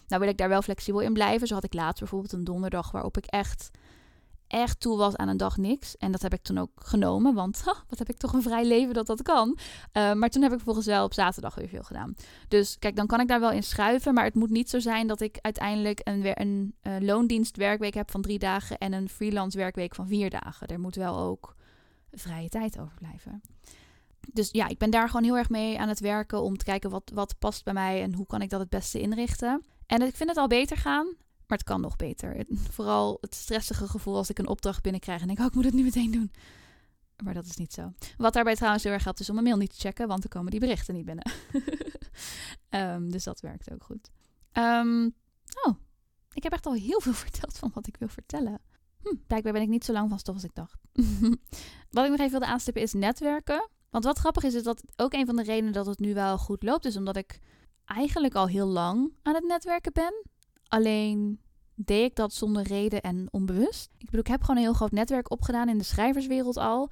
Nou 0.08 0.22
wil 0.22 0.30
ik 0.30 0.38
daar 0.38 0.48
wel 0.48 0.62
flexibel 0.62 1.00
in 1.00 1.12
blijven. 1.12 1.46
Zo 1.46 1.54
had 1.54 1.64
ik 1.64 1.74
laatst 1.74 1.98
bijvoorbeeld 1.98 2.32
een 2.32 2.44
donderdag 2.44 2.90
waarop 2.90 3.16
ik 3.16 3.26
echt 3.26 3.70
echt 4.50 4.80
toe 4.80 4.96
was 4.96 5.16
aan 5.16 5.28
een 5.28 5.36
dag 5.36 5.56
niks. 5.56 5.96
En 5.96 6.12
dat 6.12 6.22
heb 6.22 6.32
ik 6.32 6.42
toen 6.42 6.58
ook 6.58 6.70
genomen, 6.74 7.34
want 7.34 7.62
wat 7.88 7.98
heb 7.98 8.08
ik 8.08 8.16
toch 8.16 8.32
een 8.32 8.42
vrij 8.42 8.64
leven 8.64 8.94
dat 8.94 9.06
dat 9.06 9.22
kan. 9.22 9.58
Uh, 9.92 10.12
maar 10.12 10.28
toen 10.28 10.42
heb 10.42 10.50
ik 10.50 10.56
vervolgens 10.56 10.86
wel 10.86 11.04
op 11.04 11.14
zaterdag 11.14 11.54
weer 11.54 11.68
veel 11.68 11.82
gedaan. 11.82 12.14
Dus 12.48 12.78
kijk, 12.78 12.96
dan 12.96 13.06
kan 13.06 13.20
ik 13.20 13.28
daar 13.28 13.40
wel 13.40 13.50
in 13.50 13.62
schuiven. 13.62 14.14
Maar 14.14 14.24
het 14.24 14.34
moet 14.34 14.50
niet 14.50 14.70
zo 14.70 14.78
zijn 14.78 15.06
dat 15.06 15.20
ik 15.20 15.38
uiteindelijk 15.40 16.00
een, 16.04 16.40
een 16.40 16.74
uh, 16.82 16.96
loondienst 17.00 17.56
werkweek 17.56 17.94
heb 17.94 18.10
van 18.10 18.22
drie 18.22 18.38
dagen 18.38 18.78
en 18.78 18.92
een 18.92 19.08
freelance 19.08 19.58
werkweek 19.58 19.94
van 19.94 20.06
vier 20.06 20.30
dagen. 20.30 20.66
Er 20.66 20.80
moet 20.80 20.96
wel 20.96 21.18
ook 21.18 21.54
vrije 22.12 22.48
tijd 22.48 22.78
overblijven. 22.78 23.40
Dus 24.32 24.48
ja, 24.52 24.68
ik 24.68 24.78
ben 24.78 24.90
daar 24.90 25.06
gewoon 25.06 25.24
heel 25.24 25.38
erg 25.38 25.48
mee 25.48 25.78
aan 25.78 25.88
het 25.88 26.00
werken 26.00 26.42
om 26.42 26.56
te 26.56 26.64
kijken 26.64 26.90
wat, 26.90 27.10
wat 27.14 27.38
past 27.38 27.64
bij 27.64 27.72
mij 27.72 28.02
en 28.02 28.14
hoe 28.14 28.26
kan 28.26 28.42
ik 28.42 28.50
dat 28.50 28.60
het 28.60 28.70
beste 28.70 29.00
inrichten. 29.00 29.64
En 29.86 30.02
ik 30.02 30.16
vind 30.16 30.28
het 30.28 30.38
al 30.38 30.46
beter 30.46 30.76
gaan. 30.76 31.06
Maar 31.50 31.58
het 31.58 31.68
kan 31.68 31.80
nog 31.80 31.96
beter. 31.96 32.44
Vooral 32.50 33.18
het 33.20 33.34
stressige 33.34 33.88
gevoel 33.88 34.16
als 34.16 34.30
ik 34.30 34.38
een 34.38 34.48
opdracht 34.48 34.82
binnenkrijg 34.82 35.20
en 35.20 35.26
denk, 35.26 35.38
oh, 35.38 35.46
ik 35.46 35.54
moet 35.54 35.64
het 35.64 35.74
nu 35.74 35.82
meteen 35.82 36.10
doen. 36.10 36.30
Maar 37.24 37.34
dat 37.34 37.44
is 37.44 37.56
niet 37.56 37.72
zo. 37.72 37.92
Wat 38.16 38.32
daarbij 38.32 38.54
trouwens 38.54 38.84
heel 38.84 38.92
erg 38.92 39.04
helpt, 39.04 39.20
is 39.20 39.28
om 39.28 39.34
mijn 39.34 39.46
mail 39.46 39.56
niet 39.56 39.70
te 39.70 39.78
checken, 39.78 40.08
want 40.08 40.20
dan 40.20 40.30
komen 40.30 40.50
die 40.50 40.60
berichten 40.60 40.94
niet 40.94 41.04
binnen. 41.04 41.30
um, 42.70 43.10
dus 43.14 43.24
dat 43.24 43.40
werkt 43.40 43.72
ook 43.72 43.84
goed. 43.84 44.10
Um, 44.52 45.14
oh, 45.62 45.74
ik 46.32 46.42
heb 46.42 46.52
echt 46.52 46.66
al 46.66 46.72
heel 46.72 47.00
veel 47.00 47.12
verteld 47.24 47.58
van 47.58 47.70
wat 47.74 47.86
ik 47.86 47.96
wil 47.96 48.08
vertellen. 48.08 48.60
Hm, 49.02 49.14
blijkbaar 49.26 49.52
ben 49.52 49.62
ik 49.62 49.68
niet 49.68 49.84
zo 49.84 49.92
lang 49.92 50.08
van 50.08 50.18
stof 50.18 50.34
als 50.34 50.44
ik 50.44 50.54
dacht. 50.54 50.80
wat 51.90 52.04
ik 52.04 52.10
nog 52.10 52.18
even 52.18 52.30
wilde 52.30 52.46
aanstippen 52.46 52.82
is 52.82 52.92
netwerken. 52.92 53.68
Want 53.90 54.04
wat 54.04 54.18
grappig 54.18 54.42
is, 54.42 54.54
is 54.54 54.62
dat 54.62 54.82
ook 54.96 55.12
een 55.12 55.26
van 55.26 55.36
de 55.36 55.42
redenen 55.42 55.72
dat 55.72 55.86
het 55.86 55.98
nu 55.98 56.14
wel 56.14 56.38
goed 56.38 56.62
loopt, 56.62 56.84
is 56.84 56.96
omdat 56.96 57.16
ik 57.16 57.40
eigenlijk 57.84 58.34
al 58.34 58.46
heel 58.46 58.66
lang 58.66 59.12
aan 59.22 59.34
het 59.34 59.44
netwerken 59.44 59.92
ben. 59.92 60.24
Alleen 60.70 61.40
deed 61.74 62.10
ik 62.10 62.16
dat 62.16 62.32
zonder 62.32 62.62
reden 62.62 63.00
en 63.00 63.28
onbewust. 63.30 63.90
Ik 63.98 64.04
bedoel, 64.04 64.20
ik 64.20 64.26
heb 64.26 64.40
gewoon 64.40 64.56
een 64.56 64.62
heel 64.62 64.72
groot 64.72 64.90
netwerk 64.90 65.30
opgedaan 65.30 65.68
in 65.68 65.78
de 65.78 65.84
schrijverswereld 65.84 66.56
al. 66.56 66.90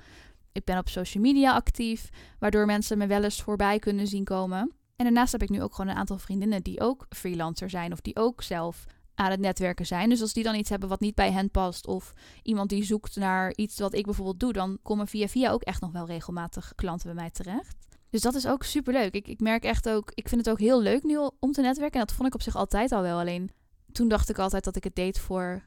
Ik 0.52 0.64
ben 0.64 0.78
op 0.78 0.88
social 0.88 1.22
media 1.22 1.54
actief, 1.54 2.08
waardoor 2.38 2.66
mensen 2.66 2.98
me 2.98 3.06
wel 3.06 3.22
eens 3.22 3.42
voorbij 3.42 3.78
kunnen 3.78 4.06
zien 4.06 4.24
komen. 4.24 4.72
En 4.96 5.04
daarnaast 5.04 5.32
heb 5.32 5.42
ik 5.42 5.48
nu 5.48 5.62
ook 5.62 5.74
gewoon 5.74 5.90
een 5.90 5.96
aantal 5.96 6.18
vriendinnen 6.18 6.62
die 6.62 6.80
ook 6.80 7.06
freelancer 7.08 7.70
zijn 7.70 7.92
of 7.92 8.00
die 8.00 8.16
ook 8.16 8.42
zelf 8.42 8.84
aan 9.14 9.30
het 9.30 9.40
netwerken 9.40 9.86
zijn. 9.86 10.08
Dus 10.08 10.20
als 10.20 10.32
die 10.32 10.44
dan 10.44 10.54
iets 10.54 10.70
hebben 10.70 10.88
wat 10.88 11.00
niet 11.00 11.14
bij 11.14 11.32
hen 11.32 11.50
past 11.50 11.86
of 11.86 12.12
iemand 12.42 12.68
die 12.70 12.84
zoekt 12.84 13.16
naar 13.16 13.52
iets 13.54 13.78
wat 13.78 13.94
ik 13.94 14.04
bijvoorbeeld 14.04 14.40
doe, 14.40 14.52
dan 14.52 14.78
komen 14.82 15.06
via 15.06 15.28
via 15.28 15.50
ook 15.50 15.62
echt 15.62 15.80
nog 15.80 15.92
wel 15.92 16.06
regelmatig 16.06 16.72
klanten 16.74 17.06
bij 17.06 17.22
mij 17.22 17.30
terecht. 17.30 17.76
Dus 18.10 18.20
dat 18.20 18.34
is 18.34 18.46
ook 18.46 18.62
super 18.62 18.92
leuk. 18.92 19.14
Ik, 19.14 19.28
ik 19.28 19.40
merk 19.40 19.64
echt 19.64 19.88
ook, 19.88 20.12
ik 20.14 20.28
vind 20.28 20.40
het 20.40 20.50
ook 20.50 20.60
heel 20.60 20.80
leuk 20.80 21.02
nu 21.02 21.18
om 21.40 21.52
te 21.52 21.60
netwerken. 21.60 22.00
En 22.00 22.06
dat 22.06 22.16
vond 22.16 22.28
ik 22.28 22.34
op 22.34 22.42
zich 22.42 22.56
altijd 22.56 22.92
al 22.92 23.02
wel. 23.02 23.18
Alleen 23.18 23.50
toen 23.92 24.08
dacht 24.08 24.28
ik 24.28 24.38
altijd 24.38 24.64
dat 24.64 24.76
ik 24.76 24.84
het 24.84 24.94
deed 24.94 25.18
voor 25.18 25.62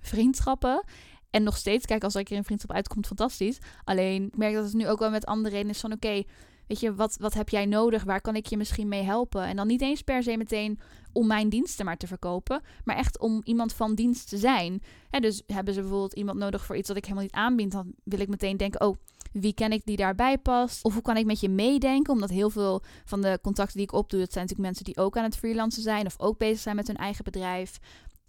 vriendschappen. 0.00 0.84
En 1.30 1.42
nog 1.42 1.56
steeds, 1.56 1.86
kijk, 1.86 2.04
als 2.04 2.14
er 2.14 2.32
een 2.32 2.44
vriendschap 2.44 2.76
uitkomt, 2.76 3.06
fantastisch. 3.06 3.58
Alleen, 3.84 4.26
ik 4.26 4.36
merk 4.36 4.54
dat 4.54 4.64
het 4.64 4.74
nu 4.74 4.88
ook 4.88 4.98
wel 4.98 5.10
met 5.10 5.26
andere 5.26 5.54
redenen 5.54 5.74
is 5.74 5.80
van... 5.80 5.92
oké, 5.92 6.22
weet 6.66 6.80
je, 6.80 6.94
wat, 6.94 7.16
wat 7.20 7.34
heb 7.34 7.48
jij 7.48 7.66
nodig? 7.66 8.04
Waar 8.04 8.20
kan 8.20 8.36
ik 8.36 8.46
je 8.46 8.56
misschien 8.56 8.88
mee 8.88 9.02
helpen? 9.02 9.44
En 9.44 9.56
dan 9.56 9.66
niet 9.66 9.80
eens 9.80 10.02
per 10.02 10.22
se 10.22 10.36
meteen 10.36 10.78
om 11.12 11.26
mijn 11.26 11.48
diensten 11.48 11.84
maar 11.84 11.96
te 11.96 12.06
verkopen... 12.06 12.62
maar 12.84 12.96
echt 12.96 13.18
om 13.18 13.40
iemand 13.44 13.72
van 13.72 13.94
dienst 13.94 14.28
te 14.28 14.38
zijn. 14.38 14.82
Hè, 15.10 15.20
dus 15.20 15.42
hebben 15.46 15.74
ze 15.74 15.80
bijvoorbeeld 15.80 16.14
iemand 16.14 16.38
nodig 16.38 16.64
voor 16.64 16.76
iets 16.76 16.88
dat 16.88 16.96
ik 16.96 17.04
helemaal 17.04 17.24
niet 17.24 17.34
aanbied... 17.34 17.72
dan 17.72 17.92
wil 18.04 18.20
ik 18.20 18.28
meteen 18.28 18.56
denken, 18.56 18.80
oh, 18.80 18.96
wie 19.34 19.54
ken 19.54 19.72
ik 19.72 19.84
die 19.84 19.96
daarbij 19.96 20.38
past? 20.38 20.84
Of 20.84 20.92
hoe 20.92 21.02
kan 21.02 21.16
ik 21.16 21.26
met 21.26 21.40
je 21.40 21.48
meedenken? 21.48 22.12
Omdat 22.12 22.30
heel 22.30 22.50
veel 22.50 22.82
van 23.04 23.20
de 23.20 23.38
contacten 23.42 23.76
die 23.76 23.86
ik 23.86 23.92
opdoe, 23.92 24.20
dat 24.20 24.32
zijn 24.32 24.44
natuurlijk 24.44 24.74
mensen 24.76 24.94
die 24.94 25.04
ook 25.04 25.16
aan 25.16 25.24
het 25.24 25.36
freelancen 25.36 25.82
zijn 25.82 26.06
of 26.06 26.14
ook 26.18 26.38
bezig 26.38 26.58
zijn 26.58 26.76
met 26.76 26.86
hun 26.86 26.96
eigen 26.96 27.24
bedrijf. 27.24 27.78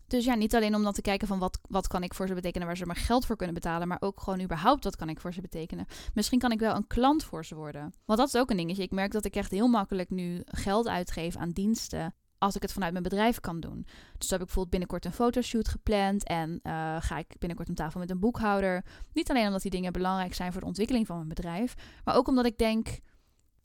Dus 0.07 0.25
ja, 0.25 0.35
niet 0.35 0.55
alleen 0.55 0.75
om 0.75 0.83
dan 0.83 0.93
te 0.93 1.01
kijken 1.01 1.27
van 1.27 1.39
wat, 1.39 1.59
wat 1.69 1.87
kan 1.87 2.03
ik 2.03 2.13
voor 2.13 2.27
ze 2.27 2.33
betekenen 2.33 2.67
waar 2.67 2.77
ze 2.77 2.85
maar 2.85 2.95
geld 2.95 3.25
voor 3.25 3.35
kunnen 3.35 3.55
betalen, 3.55 3.87
maar 3.87 4.01
ook 4.01 4.21
gewoon 4.21 4.41
überhaupt 4.41 4.83
wat 4.83 4.95
kan 4.95 5.09
ik 5.09 5.19
voor 5.19 5.33
ze 5.33 5.41
betekenen. 5.41 5.85
Misschien 6.13 6.39
kan 6.39 6.51
ik 6.51 6.59
wel 6.59 6.75
een 6.75 6.87
klant 6.87 7.23
voor 7.23 7.45
ze 7.45 7.55
worden. 7.55 7.93
Want 8.05 8.19
dat 8.19 8.27
is 8.27 8.35
ook 8.35 8.49
een 8.49 8.57
dingetje. 8.57 8.83
Ik 8.83 8.91
merk 8.91 9.11
dat 9.11 9.25
ik 9.25 9.35
echt 9.35 9.51
heel 9.51 9.67
makkelijk 9.67 10.09
nu 10.09 10.41
geld 10.45 10.87
uitgeef 10.87 11.35
aan 11.35 11.49
diensten 11.49 12.13
als 12.45 12.55
ik 12.55 12.61
het 12.61 12.71
vanuit 12.71 12.91
mijn 12.91 13.03
bedrijf 13.03 13.39
kan 13.39 13.59
doen. 13.59 13.85
Dus 14.17 14.29
heb 14.29 14.39
ik 14.39 14.45
bijvoorbeeld 14.45 14.69
binnenkort 14.69 15.05
een 15.05 15.13
fotoshoot 15.13 15.67
gepland 15.67 16.23
en 16.23 16.49
uh, 16.63 16.95
ga 16.99 17.17
ik 17.17 17.35
binnenkort 17.39 17.69
om 17.69 17.75
tafel 17.75 17.99
met 17.99 18.09
een 18.09 18.19
boekhouder. 18.19 18.83
Niet 19.13 19.29
alleen 19.29 19.45
omdat 19.45 19.61
die 19.61 19.71
dingen 19.71 19.91
belangrijk 19.91 20.33
zijn 20.33 20.51
voor 20.51 20.61
de 20.61 20.67
ontwikkeling 20.67 21.07
van 21.07 21.15
mijn 21.15 21.27
bedrijf, 21.27 21.75
maar 22.03 22.15
ook 22.15 22.27
omdat 22.27 22.45
ik 22.45 22.57
denk, 22.57 22.99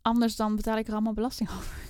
anders 0.03 0.37
dan 0.37 0.57
betaal 0.57 0.79
ik 0.79 0.87
er 0.87 0.93
allemaal 0.93 1.13
belasting 1.13 1.51
over. 1.57 1.90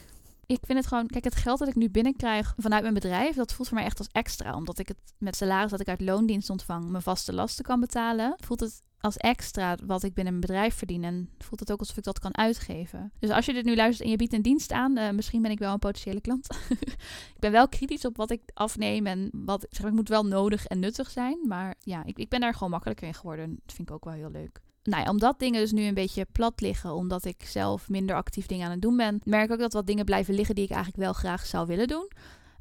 Ik 0.51 0.67
vind 0.67 0.79
het 0.79 0.87
gewoon, 0.87 1.07
kijk, 1.07 1.25
het 1.25 1.35
geld 1.35 1.59
dat 1.59 1.69
ik 1.69 1.75
nu 1.75 1.91
binnenkrijg 1.91 2.55
vanuit 2.57 2.83
mijn 2.83 2.95
bedrijf, 2.95 3.37
dat 3.37 3.53
voelt 3.53 3.69
voor 3.69 3.77
mij 3.77 3.87
echt 3.87 3.99
als 3.99 4.09
extra. 4.13 4.55
Omdat 4.55 4.79
ik 4.79 4.89
het 4.89 4.99
met 5.19 5.37
salaris 5.37 5.71
dat 5.71 5.81
ik 5.81 5.89
uit 5.89 6.01
loondienst 6.01 6.51
ontvang, 6.51 6.89
mijn 6.89 7.03
vaste 7.03 7.33
lasten 7.33 7.65
kan 7.65 7.81
betalen. 7.81 8.35
Voelt 8.37 8.61
het 8.61 8.83
als 9.01 9.17
extra 9.17 9.77
wat 9.85 10.03
ik 10.03 10.15
binnen 10.15 10.33
mijn 10.33 10.47
bedrijf 10.47 10.75
verdien. 10.75 11.05
En 11.05 11.31
voelt 11.39 11.61
het 11.61 11.73
ook 11.73 11.79
alsof 11.79 11.97
ik 11.97 12.05
dat 12.05 12.19
kan 12.19 12.37
uitgeven. 12.37 13.13
Dus 13.19 13.31
als 13.31 13.47
je 13.47 13.53
dit 13.53 13.65
nu 13.65 13.77
luistert 13.77 14.05
en 14.05 14.11
je 14.11 14.17
biedt 14.17 14.33
een 14.33 14.43
dienst 14.43 14.73
aan, 14.73 14.99
uh, 14.99 15.11
misschien 15.11 15.43
ben 15.43 15.51
ik 15.51 15.59
wel 15.59 15.73
een 15.73 15.79
potentiële 15.79 16.21
klant. 16.21 16.47
ik 17.35 17.39
ben 17.39 17.53
wel 17.53 17.69
kritisch 17.69 18.05
op 18.05 18.17
wat 18.17 18.31
ik 18.31 18.43
afneem 18.55 19.07
en 19.07 19.31
wat 19.33 19.67
zeg 19.71 19.85
het 19.85 19.95
moet 19.95 20.09
wel 20.09 20.27
nodig 20.27 20.67
en 20.67 20.79
nuttig 20.79 21.11
zijn. 21.11 21.39
Maar 21.49 21.75
ja, 21.81 22.05
ik, 22.05 22.19
ik 22.19 22.29
ben 22.29 22.41
daar 22.41 22.55
gewoon 22.55 22.71
makkelijker 22.71 23.07
in 23.07 23.15
geworden. 23.15 23.61
Dat 23.65 23.75
vind 23.75 23.89
ik 23.89 23.95
ook 23.95 24.05
wel 24.05 24.15
heel 24.15 24.31
leuk 24.31 24.61
nou 24.83 25.03
ja, 25.03 25.11
omdat 25.11 25.39
dingen 25.39 25.61
dus 25.61 25.73
nu 25.73 25.83
een 25.85 25.95
beetje 25.95 26.27
plat 26.33 26.61
liggen, 26.61 26.95
omdat 26.95 27.25
ik 27.25 27.43
zelf 27.45 27.89
minder 27.89 28.17
actief 28.17 28.47
dingen 28.47 28.65
aan 28.65 28.71
het 28.71 28.83
doen 28.83 28.97
ben, 28.97 29.21
merk 29.25 29.45
ik 29.45 29.53
ook 29.53 29.59
dat 29.59 29.73
wat 29.73 29.87
dingen 29.87 30.05
blijven 30.05 30.35
liggen 30.35 30.55
die 30.55 30.65
ik 30.65 30.71
eigenlijk 30.71 31.03
wel 31.03 31.13
graag 31.13 31.47
zou 31.47 31.67
willen 31.67 31.89
doen. 31.89 32.11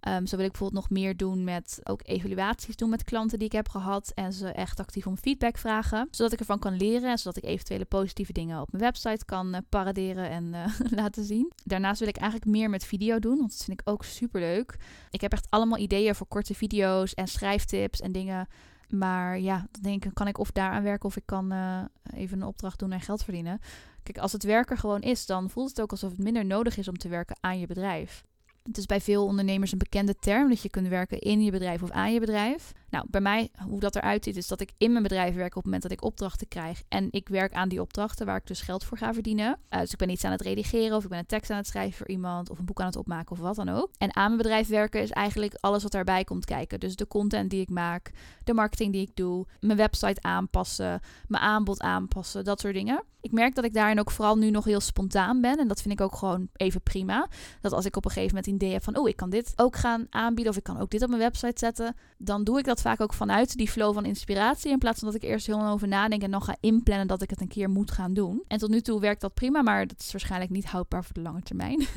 Um, 0.08 0.28
zo 0.28 0.36
wil 0.36 0.46
ik 0.46 0.52
bijvoorbeeld 0.52 0.82
nog 0.82 0.90
meer 0.90 1.18
doen 1.18 1.44
met 1.44 1.80
ook 1.84 2.02
evaluaties 2.04 2.76
doen 2.76 2.90
met 2.90 3.04
klanten 3.04 3.38
die 3.38 3.48
ik 3.48 3.54
heb 3.54 3.70
gehad. 3.70 4.12
En 4.16 4.34
ze 4.34 4.48
echt 4.48 4.80
actief 4.80 5.08
om 5.08 5.18
feedback 5.18 5.58
vragen. 5.58 6.08
Zodat 6.12 6.34
ik 6.34 6.40
ervan 6.40 6.60
kan 6.60 6.78
leren. 6.78 7.10
En 7.10 7.18
zodat 7.18 7.38
ik 7.38 7.44
eventuele 7.44 7.86
positieve 7.86 8.34
dingen 8.34 8.62
op 8.62 8.72
mijn 8.72 8.84
website 8.84 9.26
kan 9.26 9.56
uh, 9.56 9.62
paraderen 9.70 10.30
en 10.30 10.44
uh, 10.54 10.66
laten 11.00 11.24
zien. 11.24 11.52
Daarnaast 11.64 12.00
wil 12.00 12.08
ik 12.08 12.18
eigenlijk 12.18 12.52
meer 12.52 12.70
met 12.70 12.86
video 12.86 13.20
doen. 13.20 13.38
Want 13.38 13.52
dat 13.52 13.64
vind 13.64 13.82
ik 13.82 13.90
ook 13.90 14.04
super 14.04 14.42
leuk. 14.42 14.78
Ik 15.10 15.22
heb 15.22 15.32
echt 15.32 15.48
allemaal 15.50 15.80
ideeën 15.80 16.16
voor 16.16 16.28
korte 16.28 16.54
video's 16.54 17.14
en 17.14 17.28
schrijftips 17.28 18.02
en 18.02 18.12
dingen 18.12 18.48
maar 18.92 19.40
ja, 19.40 19.68
dan 19.72 19.82
denk 19.82 20.06
ik, 20.06 20.14
kan 20.14 20.28
ik 20.28 20.38
of 20.38 20.52
daaraan 20.52 20.84
werken 20.84 21.06
of 21.06 21.16
ik 21.16 21.26
kan 21.26 21.54
uh, 21.54 21.82
even 22.14 22.42
een 22.42 22.48
opdracht 22.48 22.80
doen 22.80 22.92
en 22.92 23.02
geld 23.02 23.24
verdienen. 23.24 23.60
Kijk, 24.04 24.18
als 24.18 24.32
het 24.32 24.44
werken 24.44 24.78
gewoon 24.78 25.02
is, 25.02 25.26
dan 25.26 25.50
voelt 25.50 25.70
het 25.70 25.82
ook 25.82 25.92
alsof 25.92 26.12
het 26.12 26.20
minder 26.20 26.46
nodig 26.46 26.78
is 26.78 26.88
om 26.88 26.98
te 26.98 27.10
werken 27.10 27.38
aan 27.40 27.60
je 27.60 27.68
bedrijf. 27.68 28.24
Het 28.64 28.78
is 28.78 28.86
bij 28.86 29.02
veel 29.02 29.26
ondernemers 29.26 29.72
een 29.72 29.78
bekende 29.78 30.16
term 30.16 30.50
dat 30.50 30.62
je 30.62 30.70
kunt 30.70 30.88
werken 30.88 31.20
in 31.20 31.42
je 31.42 31.52
bedrijf 31.52 31.84
of 31.84 31.92
aan 31.92 32.14
je 32.14 32.20
bedrijf. 32.20 32.74
Nou, 32.90 33.06
bij 33.10 33.22
mij, 33.22 33.50
hoe 33.68 33.80
dat 33.80 33.96
eruit 33.96 34.24
ziet, 34.24 34.38
is 34.38 34.48
dat 34.48 34.62
ik 34.62 34.72
in 34.78 34.92
mijn 34.92 35.04
bedrijf 35.04 35.36
werk 35.36 35.50
op 35.50 35.56
het 35.56 35.64
moment 35.64 35.82
dat 35.82 35.92
ik 35.92 36.04
opdrachten 36.04 36.48
krijg. 36.48 36.84
En 36.88 37.08
ik 37.12 37.30
werk 37.30 37.54
aan 37.54 37.70
die 37.70 37.82
opdrachten 37.82 38.26
waar 38.26 38.38
ik 38.38 38.48
dus 38.48 38.62
geld 38.62 38.84
voor 38.84 38.98
ga 38.98 39.14
verdienen. 39.14 39.60
Uh, 39.70 39.80
dus 39.80 39.92
ik 39.92 39.98
ben 39.98 40.10
iets 40.10 40.24
aan 40.24 40.32
het 40.32 40.42
redigeren 40.42 40.98
of 40.98 41.04
ik 41.04 41.10
ben 41.10 41.20
een 41.20 41.26
tekst 41.26 41.52
aan 41.52 41.58
het 41.58 41.68
schrijven 41.68 41.98
voor 41.98 42.08
iemand 42.08 42.50
of 42.50 42.60
een 42.60 42.66
boek 42.66 42.80
aan 42.80 42.86
het 42.86 42.96
opmaken 42.96 43.32
of 43.32 43.40
wat 43.40 43.56
dan 43.56 43.70
ook. 43.70 43.90
En 43.98 44.16
aan 44.16 44.26
mijn 44.26 44.38
bedrijf 44.38 44.68
werken 44.68 45.02
is 45.02 45.12
eigenlijk 45.12 45.54
alles 45.60 45.84
wat 45.84 45.92
daarbij 45.92 46.24
komt 46.24 46.46
kijken. 46.46 46.80
Dus 46.80 46.96
de 46.96 47.08
content 47.08 47.50
die 47.50 47.62
ik 47.62 47.70
maak, 47.70 48.12
de 48.44 48.54
marketing 48.54 48.92
die 48.94 49.02
ik 49.02 49.16
doe, 49.16 49.46
mijn 49.60 49.78
website 49.78 50.22
aanpassen, 50.22 51.00
mijn 51.28 51.44
aanbod 51.44 51.82
aanpassen, 51.82 52.44
dat 52.44 52.60
soort 52.60 52.74
dingen. 52.74 53.04
Ik 53.22 53.32
merk 53.32 53.56
dat 53.56 53.64
ik 53.64 53.74
daarin 53.74 54.00
ook 54.00 54.12
vooral 54.12 54.38
nu 54.38 54.50
nog 54.50 54.66
heel 54.66 54.80
spontaan 54.80 55.42
ben. 55.42 55.58
En 55.58 55.68
dat 55.68 55.82
vind 55.82 55.94
ik 55.94 56.02
ook 56.02 56.16
gewoon 56.16 56.48
even 56.54 56.82
prima. 56.82 57.28
Dat 57.62 57.72
als 57.72 57.86
ik 57.86 57.96
op 57.96 58.06
een 58.06 58.12
gegeven 58.12 58.36
moment 58.36 58.48
een 58.48 58.56
idee 58.56 58.72
heb 58.72 58.84
van, 58.84 58.98
oh, 58.98 59.08
ik 59.08 59.16
kan 59.16 59.30
dit 59.30 59.54
ook 59.56 59.76
gaan 59.76 60.08
aanbieden 60.10 60.52
of 60.52 60.58
ik 60.58 60.64
kan 60.64 60.80
ook 60.80 60.90
dit 60.90 61.02
op 61.02 61.10
mijn 61.10 61.22
website 61.22 61.60
zetten, 61.60 61.96
dan 62.18 62.44
doe 62.44 62.60
ik 62.60 62.66
dat 62.66 62.79
vaak 62.82 63.02
ook 63.02 63.14
vanuit 63.14 63.58
die 63.58 63.70
flow 63.70 63.94
van 63.94 64.06
inspiratie. 64.06 64.72
In 64.72 64.78
plaats 64.78 65.00
van 65.00 65.08
dat 65.12 65.22
ik 65.22 65.30
eerst 65.30 65.46
heel 65.46 65.58
lang 65.58 65.72
over 65.72 65.88
nadenk 65.88 66.22
en 66.22 66.32
dan 66.32 66.44
ga 66.44 66.56
inplannen 66.60 67.08
dat 67.08 67.22
ik 67.22 67.30
het 67.30 67.42
een 67.42 67.48
keer 67.48 67.70
moet 67.70 67.92
gaan 67.92 68.14
doen. 68.14 68.44
En 68.48 68.58
tot 68.58 68.70
nu 68.70 68.82
toe 68.82 69.00
werkt 69.00 69.22
dat 69.22 69.34
prima, 69.34 69.62
maar 69.62 69.88
dat 69.88 70.00
is 70.00 70.12
waarschijnlijk 70.12 70.52
niet 70.52 70.66
houdbaar 70.66 71.04
voor 71.04 71.14
de 71.14 71.22
lange 71.22 71.42
termijn. 71.42 71.86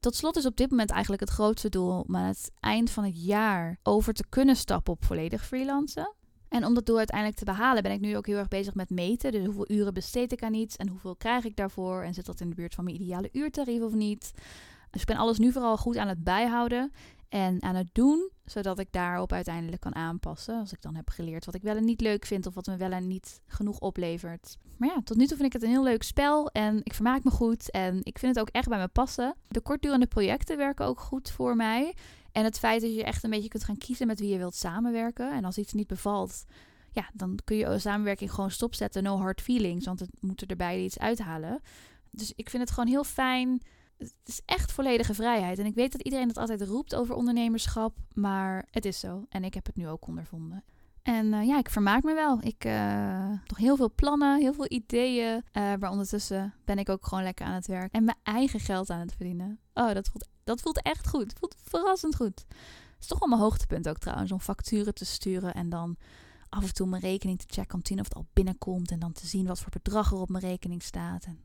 Tot 0.00 0.14
slot 0.14 0.36
is 0.36 0.46
op 0.46 0.56
dit 0.56 0.70
moment 0.70 0.90
eigenlijk 0.90 1.22
het 1.22 1.30
grootste 1.30 1.68
doel 1.68 2.04
om 2.06 2.16
aan 2.16 2.26
het 2.26 2.50
eind 2.60 2.90
van 2.90 3.04
het 3.04 3.24
jaar 3.24 3.78
over 3.82 4.12
te 4.12 4.24
kunnen 4.28 4.56
stappen 4.56 4.92
op 4.92 5.04
volledig 5.04 5.46
freelancen. 5.46 6.14
En 6.48 6.64
om 6.64 6.74
dat 6.74 6.86
doel 6.86 6.98
uiteindelijk 6.98 7.38
te 7.38 7.44
behalen 7.44 7.82
ben 7.82 7.92
ik 7.92 8.00
nu 8.00 8.16
ook 8.16 8.26
heel 8.26 8.36
erg 8.36 8.48
bezig 8.48 8.74
met 8.74 8.90
meten. 8.90 9.32
Dus 9.32 9.44
hoeveel 9.44 9.70
uren 9.70 9.94
besteed 9.94 10.32
ik 10.32 10.42
aan 10.42 10.54
iets 10.54 10.76
en 10.76 10.88
hoeveel 10.88 11.16
krijg 11.16 11.44
ik 11.44 11.56
daarvoor? 11.56 12.02
En 12.02 12.14
zit 12.14 12.26
dat 12.26 12.40
in 12.40 12.48
de 12.48 12.54
buurt 12.54 12.74
van 12.74 12.84
mijn 12.84 12.96
ideale 12.96 13.28
uurtarief 13.32 13.82
of 13.82 13.92
niet? 13.92 14.32
Dus 14.90 15.00
ik 15.00 15.08
ben 15.08 15.16
alles 15.16 15.38
nu 15.38 15.52
vooral 15.52 15.76
goed 15.76 15.96
aan 15.96 16.08
het 16.08 16.24
bijhouden 16.24 16.92
en 17.34 17.62
aan 17.62 17.74
het 17.74 17.88
doen, 17.92 18.30
zodat 18.44 18.78
ik 18.78 18.88
daarop 18.90 19.32
uiteindelijk 19.32 19.80
kan 19.80 19.94
aanpassen. 19.94 20.58
Als 20.58 20.72
ik 20.72 20.82
dan 20.82 20.94
heb 20.94 21.10
geleerd 21.10 21.44
wat 21.44 21.54
ik 21.54 21.62
wel 21.62 21.76
en 21.76 21.84
niet 21.84 22.00
leuk 22.00 22.26
vind 22.26 22.46
of 22.46 22.54
wat 22.54 22.66
me 22.66 22.76
wel 22.76 22.90
en 22.90 23.06
niet 23.06 23.40
genoeg 23.46 23.78
oplevert. 23.78 24.58
Maar 24.76 24.88
ja, 24.88 25.00
tot 25.04 25.16
nu 25.16 25.26
toe 25.26 25.36
vind 25.36 25.48
ik 25.48 25.52
het 25.52 25.62
een 25.62 25.68
heel 25.68 25.82
leuk 25.82 26.02
spel 26.02 26.50
en 26.50 26.80
ik 26.82 26.94
vermaak 26.94 27.24
me 27.24 27.30
goed 27.30 27.70
en 27.70 28.00
ik 28.02 28.18
vind 28.18 28.34
het 28.34 28.44
ook 28.44 28.54
echt 28.54 28.68
bij 28.68 28.78
me 28.78 28.88
passen. 28.88 29.34
De 29.48 29.60
kortdurende 29.60 30.06
projecten 30.06 30.56
werken 30.56 30.86
ook 30.86 31.00
goed 31.00 31.30
voor 31.30 31.56
mij. 31.56 31.94
En 32.32 32.44
het 32.44 32.58
feit 32.58 32.80
dat 32.80 32.94
je 32.94 33.04
echt 33.04 33.24
een 33.24 33.30
beetje 33.30 33.48
kunt 33.48 33.64
gaan 33.64 33.78
kiezen 33.78 34.06
met 34.06 34.20
wie 34.20 34.28
je 34.28 34.38
wilt 34.38 34.54
samenwerken. 34.54 35.32
En 35.32 35.44
als 35.44 35.58
iets 35.58 35.72
niet 35.72 35.86
bevalt, 35.86 36.44
ja, 36.92 37.10
dan 37.12 37.38
kun 37.44 37.56
je 37.56 37.78
samenwerking 37.78 38.32
gewoon 38.32 38.50
stopzetten. 38.50 39.02
No 39.02 39.18
hard 39.18 39.40
feelings, 39.40 39.84
want 39.84 40.00
het 40.00 40.10
moet 40.20 40.40
er 40.40 40.48
erbij 40.48 40.84
iets 40.84 40.98
uithalen. 40.98 41.60
Dus 42.10 42.32
ik 42.36 42.50
vind 42.50 42.62
het 42.62 42.72
gewoon 42.72 42.88
heel 42.88 43.04
fijn 43.04 43.62
het 44.04 44.28
is 44.28 44.40
echt 44.44 44.72
volledige 44.72 45.14
vrijheid. 45.14 45.58
En 45.58 45.66
ik 45.66 45.74
weet 45.74 45.92
dat 45.92 46.02
iedereen 46.02 46.28
het 46.28 46.38
altijd 46.38 46.62
roept 46.62 46.94
over 46.94 47.14
ondernemerschap, 47.14 47.96
maar 48.12 48.68
het 48.70 48.84
is 48.84 49.00
zo. 49.00 49.24
En 49.28 49.44
ik 49.44 49.54
heb 49.54 49.66
het 49.66 49.76
nu 49.76 49.88
ook 49.88 50.06
ondervonden. 50.06 50.64
En 51.04 51.26
uh, 51.26 51.46
ja, 51.46 51.58
ik 51.58 51.70
vermaak 51.70 52.02
me 52.02 52.14
wel. 52.14 52.38
Ik 52.40 52.64
uh, 52.64 53.28
nog 53.46 53.58
heel 53.58 53.76
veel 53.76 53.92
plannen, 53.94 54.40
heel 54.40 54.52
veel 54.52 54.66
ideeën. 54.68 55.34
Uh, 55.34 55.42
maar 55.52 55.90
ondertussen 55.90 56.54
ben 56.64 56.78
ik 56.78 56.88
ook 56.88 57.06
gewoon 57.06 57.24
lekker 57.24 57.46
aan 57.46 57.54
het 57.54 57.66
werk. 57.66 57.92
En 57.92 58.04
mijn 58.04 58.16
eigen 58.22 58.60
geld 58.60 58.90
aan 58.90 59.00
het 59.00 59.14
verdienen. 59.16 59.58
Oh, 59.74 59.92
dat 59.92 60.08
voelt, 60.08 60.28
dat 60.44 60.60
voelt 60.60 60.82
echt 60.82 61.08
goed. 61.08 61.30
Het 61.30 61.38
voelt 61.38 61.56
verrassend 61.62 62.16
goed. 62.16 62.44
Het 62.48 63.00
is 63.00 63.06
toch 63.06 63.18
wel 63.18 63.28
mijn 63.28 63.40
hoogtepunt 63.40 63.88
ook 63.88 63.98
trouwens. 63.98 64.32
Om 64.32 64.40
facturen 64.40 64.94
te 64.94 65.04
sturen 65.04 65.54
en 65.54 65.68
dan 65.68 65.96
af 66.48 66.62
en 66.62 66.74
toe 66.74 66.86
mijn 66.86 67.02
rekening 67.02 67.38
te 67.38 67.46
checken. 67.48 67.74
Om 67.74 67.82
te 67.82 67.88
zien 67.88 68.00
of 68.00 68.08
het 68.08 68.14
al 68.14 68.26
binnenkomt. 68.32 68.90
En 68.90 68.98
dan 68.98 69.12
te 69.12 69.26
zien 69.26 69.46
wat 69.46 69.60
voor 69.60 69.72
bedrag 69.72 70.10
er 70.10 70.18
op 70.18 70.28
mijn 70.28 70.44
rekening 70.44 70.82
staat. 70.82 71.24
En. 71.24 71.38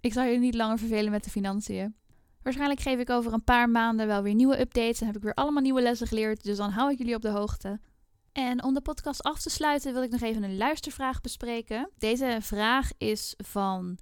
Ik 0.00 0.12
zal 0.12 0.24
je 0.24 0.38
niet 0.38 0.54
langer 0.54 0.78
vervelen 0.78 1.10
met 1.10 1.24
de 1.24 1.30
financiën. 1.30 1.96
Waarschijnlijk 2.42 2.80
geef 2.80 2.98
ik 2.98 3.10
over 3.10 3.32
een 3.32 3.44
paar 3.44 3.70
maanden 3.70 4.06
wel 4.06 4.22
weer 4.22 4.34
nieuwe 4.34 4.60
updates 4.60 5.00
en 5.00 5.06
heb 5.06 5.16
ik 5.16 5.22
weer 5.22 5.34
allemaal 5.34 5.62
nieuwe 5.62 5.82
lessen 5.82 6.06
geleerd, 6.06 6.42
dus 6.42 6.56
dan 6.56 6.70
hou 6.70 6.90
ik 6.90 6.98
jullie 6.98 7.14
op 7.14 7.22
de 7.22 7.28
hoogte. 7.28 7.80
En 8.32 8.62
om 8.62 8.74
de 8.74 8.80
podcast 8.80 9.22
af 9.22 9.40
te 9.40 9.50
sluiten 9.50 9.92
wil 9.92 10.02
ik 10.02 10.10
nog 10.10 10.20
even 10.20 10.42
een 10.42 10.56
luistervraag 10.56 11.20
bespreken. 11.20 11.90
Deze 11.96 12.38
vraag 12.40 12.90
is 12.98 13.34
van 13.36 13.98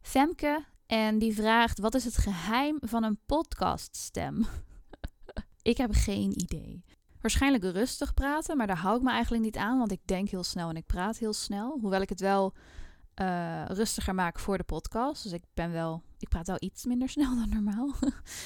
Femke 0.00 0.64
en 0.86 1.18
die 1.18 1.34
vraagt: 1.34 1.78
Wat 1.78 1.94
is 1.94 2.04
het 2.04 2.16
geheim 2.16 2.78
van 2.80 3.04
een 3.04 3.18
podcaststem? 3.26 4.46
ik 5.62 5.76
heb 5.76 5.90
geen 5.92 6.40
idee. 6.40 6.84
Waarschijnlijk 7.20 7.64
rustig 7.64 8.14
praten, 8.14 8.56
maar 8.56 8.66
daar 8.66 8.78
hou 8.78 8.96
ik 8.96 9.02
me 9.02 9.10
eigenlijk 9.10 9.42
niet 9.42 9.56
aan, 9.56 9.78
want 9.78 9.92
ik 9.92 10.00
denk 10.04 10.28
heel 10.28 10.44
snel 10.44 10.68
en 10.68 10.76
ik 10.76 10.86
praat 10.86 11.18
heel 11.18 11.32
snel. 11.32 11.78
Hoewel 11.80 12.00
ik 12.00 12.08
het 12.08 12.20
wel 12.20 12.54
uh, 13.20 13.64
rustiger 13.66 14.14
maken 14.14 14.40
voor 14.40 14.58
de 14.58 14.64
podcast. 14.64 15.22
Dus 15.22 15.32
ik 15.32 15.42
ben 15.54 15.72
wel, 15.72 16.02
ik 16.18 16.28
praat 16.28 16.46
wel 16.46 16.56
iets 16.58 16.84
minder 16.84 17.08
snel 17.16 17.34
dan 17.34 17.48
normaal. 17.48 17.94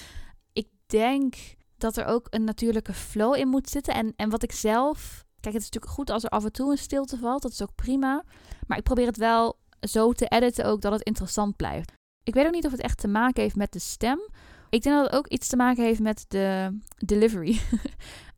ik 0.52 0.68
denk 0.86 1.34
dat 1.76 1.96
er 1.96 2.04
ook 2.04 2.26
een 2.30 2.44
natuurlijke 2.44 2.94
flow 2.94 3.36
in 3.36 3.48
moet 3.48 3.70
zitten. 3.70 3.94
En, 3.94 4.12
en 4.16 4.30
wat 4.30 4.42
ik 4.42 4.52
zelf. 4.52 5.24
Kijk, 5.40 5.54
het 5.54 5.64
is 5.64 5.70
natuurlijk 5.70 5.92
goed 5.92 6.10
als 6.10 6.24
er 6.24 6.28
af 6.30 6.44
en 6.44 6.52
toe 6.52 6.70
een 6.70 6.78
stilte 6.78 7.18
valt. 7.18 7.42
Dat 7.42 7.52
is 7.52 7.62
ook 7.62 7.74
prima. 7.74 8.24
Maar 8.66 8.78
ik 8.78 8.84
probeer 8.84 9.06
het 9.06 9.16
wel 9.16 9.58
zo 9.80 10.12
te 10.12 10.26
editen 10.26 10.64
ook 10.64 10.80
dat 10.80 10.92
het 10.92 11.02
interessant 11.02 11.56
blijft. 11.56 11.92
Ik 12.22 12.34
weet 12.34 12.46
ook 12.46 12.52
niet 12.52 12.66
of 12.66 12.70
het 12.70 12.80
echt 12.80 12.98
te 12.98 13.08
maken 13.08 13.42
heeft 13.42 13.56
met 13.56 13.72
de 13.72 13.78
stem. 13.78 14.28
Ik 14.70 14.82
denk 14.82 14.96
dat 14.96 15.04
het 15.04 15.14
ook 15.14 15.26
iets 15.26 15.48
te 15.48 15.56
maken 15.56 15.84
heeft 15.84 16.00
met 16.00 16.24
de 16.28 16.78
delivery. 16.96 17.60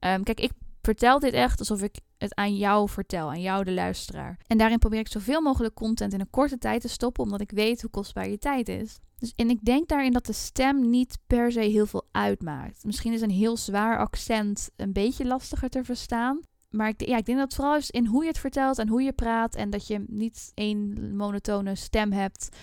um, 0.00 0.22
kijk, 0.28 0.40
ik 0.40 0.52
vertel 0.86 1.18
dit 1.18 1.32
echt 1.32 1.58
alsof 1.58 1.82
ik 1.82 2.00
het 2.18 2.34
aan 2.34 2.56
jou 2.56 2.88
vertel, 2.88 3.28
aan 3.28 3.40
jou 3.40 3.64
de 3.64 3.72
luisteraar. 3.72 4.38
En 4.46 4.58
daarin 4.58 4.78
probeer 4.78 4.98
ik 4.98 5.08
zoveel 5.08 5.40
mogelijk 5.40 5.74
content 5.74 6.12
in 6.12 6.20
een 6.20 6.30
korte 6.30 6.58
tijd 6.58 6.80
te 6.80 6.88
stoppen, 6.88 7.24
omdat 7.24 7.40
ik 7.40 7.50
weet 7.50 7.80
hoe 7.80 7.90
kostbaar 7.90 8.28
je 8.28 8.38
tijd 8.38 8.68
is. 8.68 8.98
Dus, 9.18 9.32
en 9.36 9.50
ik 9.50 9.64
denk 9.64 9.88
daarin 9.88 10.12
dat 10.12 10.26
de 10.26 10.32
stem 10.32 10.90
niet 10.90 11.18
per 11.26 11.52
se 11.52 11.60
heel 11.60 11.86
veel 11.86 12.08
uitmaakt. 12.12 12.84
Misschien 12.84 13.12
is 13.12 13.20
een 13.20 13.30
heel 13.30 13.56
zwaar 13.56 13.98
accent 13.98 14.70
een 14.76 14.92
beetje 14.92 15.26
lastiger 15.26 15.68
te 15.68 15.84
verstaan. 15.84 16.40
Maar 16.70 16.88
ik, 16.88 17.06
ja, 17.06 17.16
ik 17.16 17.26
denk 17.26 17.38
dat 17.38 17.46
het 17.46 17.56
vooral 17.56 17.76
is 17.76 17.90
in 17.90 18.06
hoe 18.06 18.22
je 18.22 18.28
het 18.28 18.38
vertelt 18.38 18.78
en 18.78 18.88
hoe 18.88 19.02
je 19.02 19.12
praat. 19.12 19.54
En 19.54 19.70
dat 19.70 19.86
je 19.86 20.04
niet 20.06 20.50
één 20.54 21.16
monotone 21.16 21.74
stem 21.74 22.12
hebt 22.12 22.56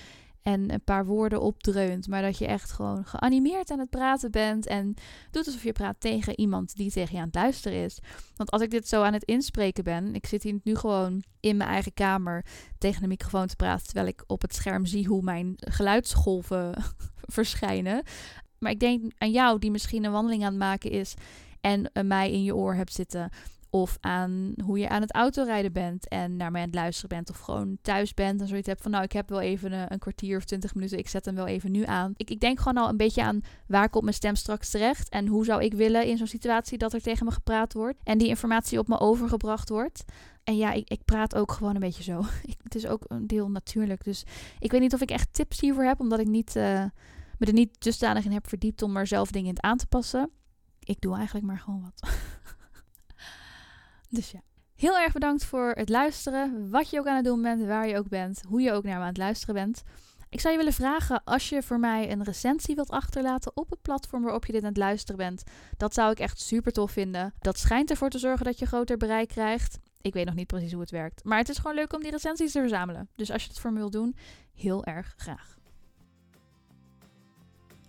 en 0.44 0.74
een 0.74 0.84
paar 0.84 1.06
woorden 1.06 1.42
opdreunt. 1.42 2.08
Maar 2.08 2.22
dat 2.22 2.38
je 2.38 2.48
echt 2.48 2.72
gewoon 2.72 3.06
geanimeerd 3.06 3.72
aan 3.72 3.80
het 3.80 3.90
praten 3.90 4.32
bent. 4.32 4.68
En 4.68 4.94
doet 5.32 5.46
alsof 5.46 5.64
je 5.64 5.72
praat 5.72 5.96
tegen 6.00 6.40
iemand 6.40 6.76
die 6.76 6.92
tegen 6.92 7.16
je 7.16 7.20
aan 7.20 7.26
het 7.26 7.36
luisteren 7.36 7.84
is. 7.84 8.00
Want 8.36 8.52
als 8.52 8.62
ik 8.62 8.72
dit 8.72 8.88
zo 8.88 9.02
aan 9.02 9.14
het 9.14 9.24
inspreken 9.24 9.84
ben. 9.84 10.16
Ik 10.16 10.26
zit 10.26 10.44
hier 10.44 10.60
nu 10.64 10.76
gewoon 10.76 11.24
in 11.40 11.58
mijn 11.58 11.70
eigen 11.70 11.94
kamer 11.94 12.46
tegen 12.78 13.02
de 13.02 13.08
microfoon 13.08 13.48
te 13.48 13.56
praten. 13.56 13.86
Terwijl 13.86 14.08
ik 14.08 14.24
op 14.28 14.42
het 14.42 14.56
scherm 14.56 14.86
zie 14.86 15.08
hoe 15.08 15.22
mijn 15.22 15.54
geluidsgolven 15.56 16.74
verschijnen. 17.38 18.04
Maar 18.60 18.72
ik 18.72 18.80
denk 18.80 19.12
aan 19.18 19.32
jou 19.32 19.60
die 19.60 19.72
misschien 19.72 20.04
een 20.04 20.12
wandeling 20.12 20.44
aan 20.44 20.50
het 20.50 20.60
maken 20.60 20.92
is. 20.92 21.14
En 21.62 21.92
mij 22.06 22.32
in 22.32 22.44
je 22.44 22.56
oor 22.56 22.76
hebt 22.76 22.94
zitten. 22.94 23.30
Of 23.76 23.98
aan 24.02 24.54
hoe 24.66 24.80
je 24.80 24.90
aan 24.90 25.02
het 25.02 25.14
autorijden 25.14 25.72
bent 25.72 26.08
en 26.08 26.38
naar 26.38 26.52
mij 26.52 26.62
aan 26.62 26.68
het 26.68 26.76
luisteren 26.76 27.10
bent. 27.10 27.30
Of 27.30 27.40
gewoon 27.40 27.78
thuis 27.82 28.14
bent 28.14 28.42
en 28.42 28.48
zoiets 28.48 28.68
hebt 28.68 28.82
van 28.82 28.92
nou 28.92 29.04
ik 29.04 29.12
heb 29.12 29.30
wel 29.30 29.42
even 29.42 29.72
een, 29.72 29.92
een, 29.92 30.00
kwartier 30.00 30.38
of 30.38 30.44
twintig 30.44 30.76
minuten. 30.76 30.98
Ik 30.98 31.08
zet 31.08 31.26
hem 31.26 31.36
wel 31.36 31.48
even 31.48 31.72
nu 31.72 31.86
aan. 31.86 32.14
Ik, 32.16 32.30
ik 32.30 32.40
denk 32.40 32.60
gewoon 32.60 32.84
al 32.84 32.90
een 32.90 32.98
beetje 32.98 33.24
aan 33.24 33.42
waar 33.68 33.90
komt 33.90 34.04
mijn 34.04 34.16
stem 34.16 34.36
straks 34.36 34.70
terecht. 34.70 35.10
En 35.10 35.28
hoe 35.28 35.46
zou 35.46 35.64
ik 35.64 35.74
willen 35.74 36.08
in 36.08 36.18
zo'n 36.18 36.28
situatie 36.28 36.78
dat 36.78 36.94
er 36.94 37.02
tegen 37.02 37.26
me 37.26 37.32
gepraat 37.32 37.74
wordt. 37.74 38.00
En 38.04 38.18
die 38.18 38.28
informatie 38.28 38.80
op 38.80 38.88
me 38.88 39.00
overgebracht 39.00 39.70
wordt. 39.70 40.04
En 40.44 40.58
ja, 40.58 40.72
ik, 40.72 40.90
ik 40.90 41.06
praat 41.06 41.36
ook 41.36 41.52
gewoon 41.52 41.74
een 41.74 41.80
beetje 41.80 42.04
zo. 42.04 42.24
Het 42.64 42.76
is 42.76 42.88
ook 42.88 43.04
een 43.08 43.28
deel 43.28 43.50
natuurlijk. 43.50 44.04
Dus 44.04 44.24
ik 44.60 44.72
weet 44.72 44.82
niet 44.82 44.94
of 44.94 45.02
ik 45.02 45.12
echt 45.12 45.34
tips 45.34 45.60
hiervoor 45.60 45.84
heb. 45.84 46.00
Omdat 46.00 46.20
ik 46.20 46.28
niet... 46.28 46.56
Uh, 46.56 46.86
me 47.38 47.46
er 47.46 47.54
niet 47.54 47.82
dusdanig 47.82 48.26
in 48.26 48.32
heb 48.32 48.48
verdiept 48.48 48.82
om 48.82 48.98
er 48.98 49.08
zelf 49.08 49.32
dingen 49.32 49.50
in 49.50 49.64
aan 49.64 49.78
te 49.78 49.88
passen. 49.88 50.30
Ik 50.80 51.02
doe 51.02 51.16
eigenlijk 51.16 51.46
maar 51.46 51.60
gewoon 51.60 51.82
wat. 51.82 52.12
dus 54.14 54.32
ja. 54.32 54.42
Heel 54.76 54.98
erg 54.98 55.14
bedankt 55.14 55.46
voor 55.46 55.72
het 55.72 55.90
luisteren. 55.90 56.70
Wat 56.70 56.90
je 56.90 57.00
ook 57.00 57.08
aan 57.08 57.16
het 57.16 57.26
doen 57.26 57.42
bent, 57.42 57.66
waar 57.66 57.88
je 57.88 57.98
ook 57.98 58.10
bent, 58.10 58.42
hoe 58.48 58.62
je 58.62 58.72
ook 58.72 58.84
naar 58.84 58.96
me 58.96 59.02
aan 59.02 59.08
het 59.08 59.18
luisteren 59.18 59.56
bent. 59.56 59.84
Ik 60.30 60.40
zou 60.40 60.54
je 60.54 60.60
willen 60.60 60.74
vragen 60.74 61.24
als 61.24 61.50
je 61.50 61.64
voor 61.64 61.80
mij 61.80 62.12
een 62.12 62.24
recensie 62.24 62.76
wilt 62.76 62.90
achterlaten 62.90 63.58
op 63.58 63.70
het 63.70 63.82
platform 63.82 64.24
waarop 64.24 64.46
je 64.46 64.52
dit 64.52 64.62
aan 64.62 64.68
het 64.68 64.78
luisteren 64.78 65.18
bent. 65.18 65.44
Dat 65.78 65.94
zou 65.94 66.12
ik 66.12 66.20
echt 66.20 66.40
super 66.40 66.72
tof 66.72 66.92
vinden. 66.92 67.34
Dat 67.40 67.58
schijnt 67.58 67.90
ervoor 67.90 68.10
te 68.10 68.20
zorgen 68.20 68.46
dat 68.46 68.60
je 68.60 68.66
groter 68.66 68.98
bereik 68.98 69.28
krijgt. 69.28 69.80
Ik 70.02 70.14
weet 70.14 70.26
nog 70.26 70.36
niet 70.36 70.48
precies 70.48 70.72
hoe 70.72 70.82
het 70.82 70.92
werkt. 70.92 71.24
Maar 71.24 71.38
het 71.38 71.50
is 71.50 71.58
gewoon 71.58 71.76
leuk 71.76 71.94
om 71.94 72.02
die 72.02 72.12
recensies 72.12 72.52
te 72.52 72.60
verzamelen. 72.60 73.10
Dus 73.16 73.32
als 73.32 73.44
je 73.44 73.50
het 73.50 73.60
voor 73.60 73.72
me 73.72 73.78
wilt 73.78 73.92
doen, 73.92 74.16
heel 74.54 74.86
erg 74.86 75.14
graag. 75.18 75.58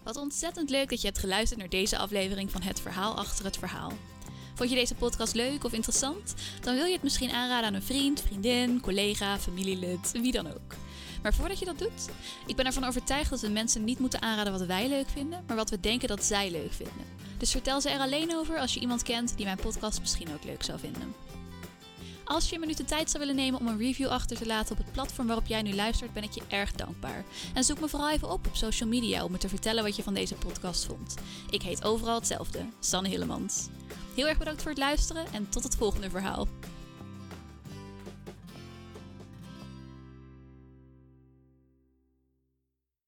Wat 0.02 0.16
ontzettend 0.16 0.70
leuk 0.70 0.88
dat 0.88 1.00
je 1.00 1.06
hebt 1.06 1.18
geluisterd 1.18 1.60
naar 1.60 1.68
deze 1.68 1.98
aflevering 1.98 2.50
van 2.50 2.62
Het 2.62 2.80
Verhaal 2.80 3.16
achter 3.16 3.44
het 3.44 3.56
Verhaal. 3.56 3.92
Vond 4.54 4.70
je 4.70 4.76
deze 4.76 4.94
podcast 4.94 5.34
leuk 5.34 5.64
of 5.64 5.72
interessant? 5.72 6.34
Dan 6.60 6.74
wil 6.74 6.84
je 6.84 6.92
het 6.92 7.02
misschien 7.02 7.30
aanraden 7.30 7.66
aan 7.66 7.74
een 7.74 7.82
vriend, 7.82 8.20
vriendin, 8.20 8.80
collega, 8.80 9.38
familielid, 9.38 10.12
wie 10.12 10.32
dan 10.32 10.46
ook. 10.46 10.74
Maar 11.22 11.34
voordat 11.34 11.58
je 11.58 11.64
dat 11.64 11.78
doet, 11.78 12.08
ik 12.46 12.56
ben 12.56 12.66
ervan 12.66 12.84
overtuigd 12.84 13.30
dat 13.30 13.40
we 13.40 13.48
mensen 13.48 13.84
niet 13.84 13.98
moeten 13.98 14.22
aanraden 14.22 14.52
wat 14.52 14.66
wij 14.66 14.88
leuk 14.88 15.08
vinden, 15.08 15.44
maar 15.46 15.56
wat 15.56 15.70
we 15.70 15.80
denken 15.80 16.08
dat 16.08 16.24
zij 16.24 16.50
leuk 16.50 16.72
vinden. 16.72 17.04
Dus 17.38 17.50
vertel 17.50 17.80
ze 17.80 17.90
er 17.90 18.00
alleen 18.00 18.34
over 18.34 18.58
als 18.58 18.74
je 18.74 18.80
iemand 18.80 19.02
kent 19.02 19.36
die 19.36 19.44
mijn 19.44 19.58
podcast 19.58 20.00
misschien 20.00 20.34
ook 20.34 20.44
leuk 20.44 20.62
zou 20.62 20.78
vinden. 20.78 21.14
Als 22.24 22.48
je 22.48 22.54
een 22.54 22.60
minuut 22.60 22.76
de 22.76 22.84
tijd 22.84 23.10
zou 23.10 23.24
willen 23.24 23.42
nemen 23.42 23.60
om 23.60 23.66
een 23.66 23.78
review 23.78 24.08
achter 24.08 24.36
te 24.36 24.46
laten 24.46 24.72
op 24.72 24.84
het 24.84 24.92
platform 24.92 25.26
waarop 25.26 25.46
jij 25.46 25.62
nu 25.62 25.74
luistert, 25.74 26.12
ben 26.12 26.22
ik 26.22 26.32
je 26.32 26.42
erg 26.48 26.72
dankbaar. 26.72 27.24
En 27.54 27.64
zoek 27.64 27.80
me 27.80 27.88
vooral 27.88 28.10
even 28.10 28.30
op 28.30 28.46
op 28.46 28.56
social 28.56 28.88
media 28.88 29.24
om 29.24 29.32
me 29.32 29.38
te 29.38 29.48
vertellen 29.48 29.84
wat 29.84 29.96
je 29.96 30.02
van 30.02 30.14
deze 30.14 30.34
podcast 30.34 30.84
vond. 30.84 31.14
Ik 31.50 31.62
heet 31.62 31.84
overal 31.84 32.14
hetzelfde, 32.14 32.66
Sanne 32.80 33.08
Hillemans. 33.08 33.68
Heel 34.14 34.29
erg 34.29 34.38
bedankt 34.38 34.62
voor 34.62 34.70
het 34.70 34.81
luisteren 34.81 35.27
en 35.33 35.48
tot 35.48 35.62
het 35.62 35.77
volgende 35.77 36.11
verhaal. 36.11 36.46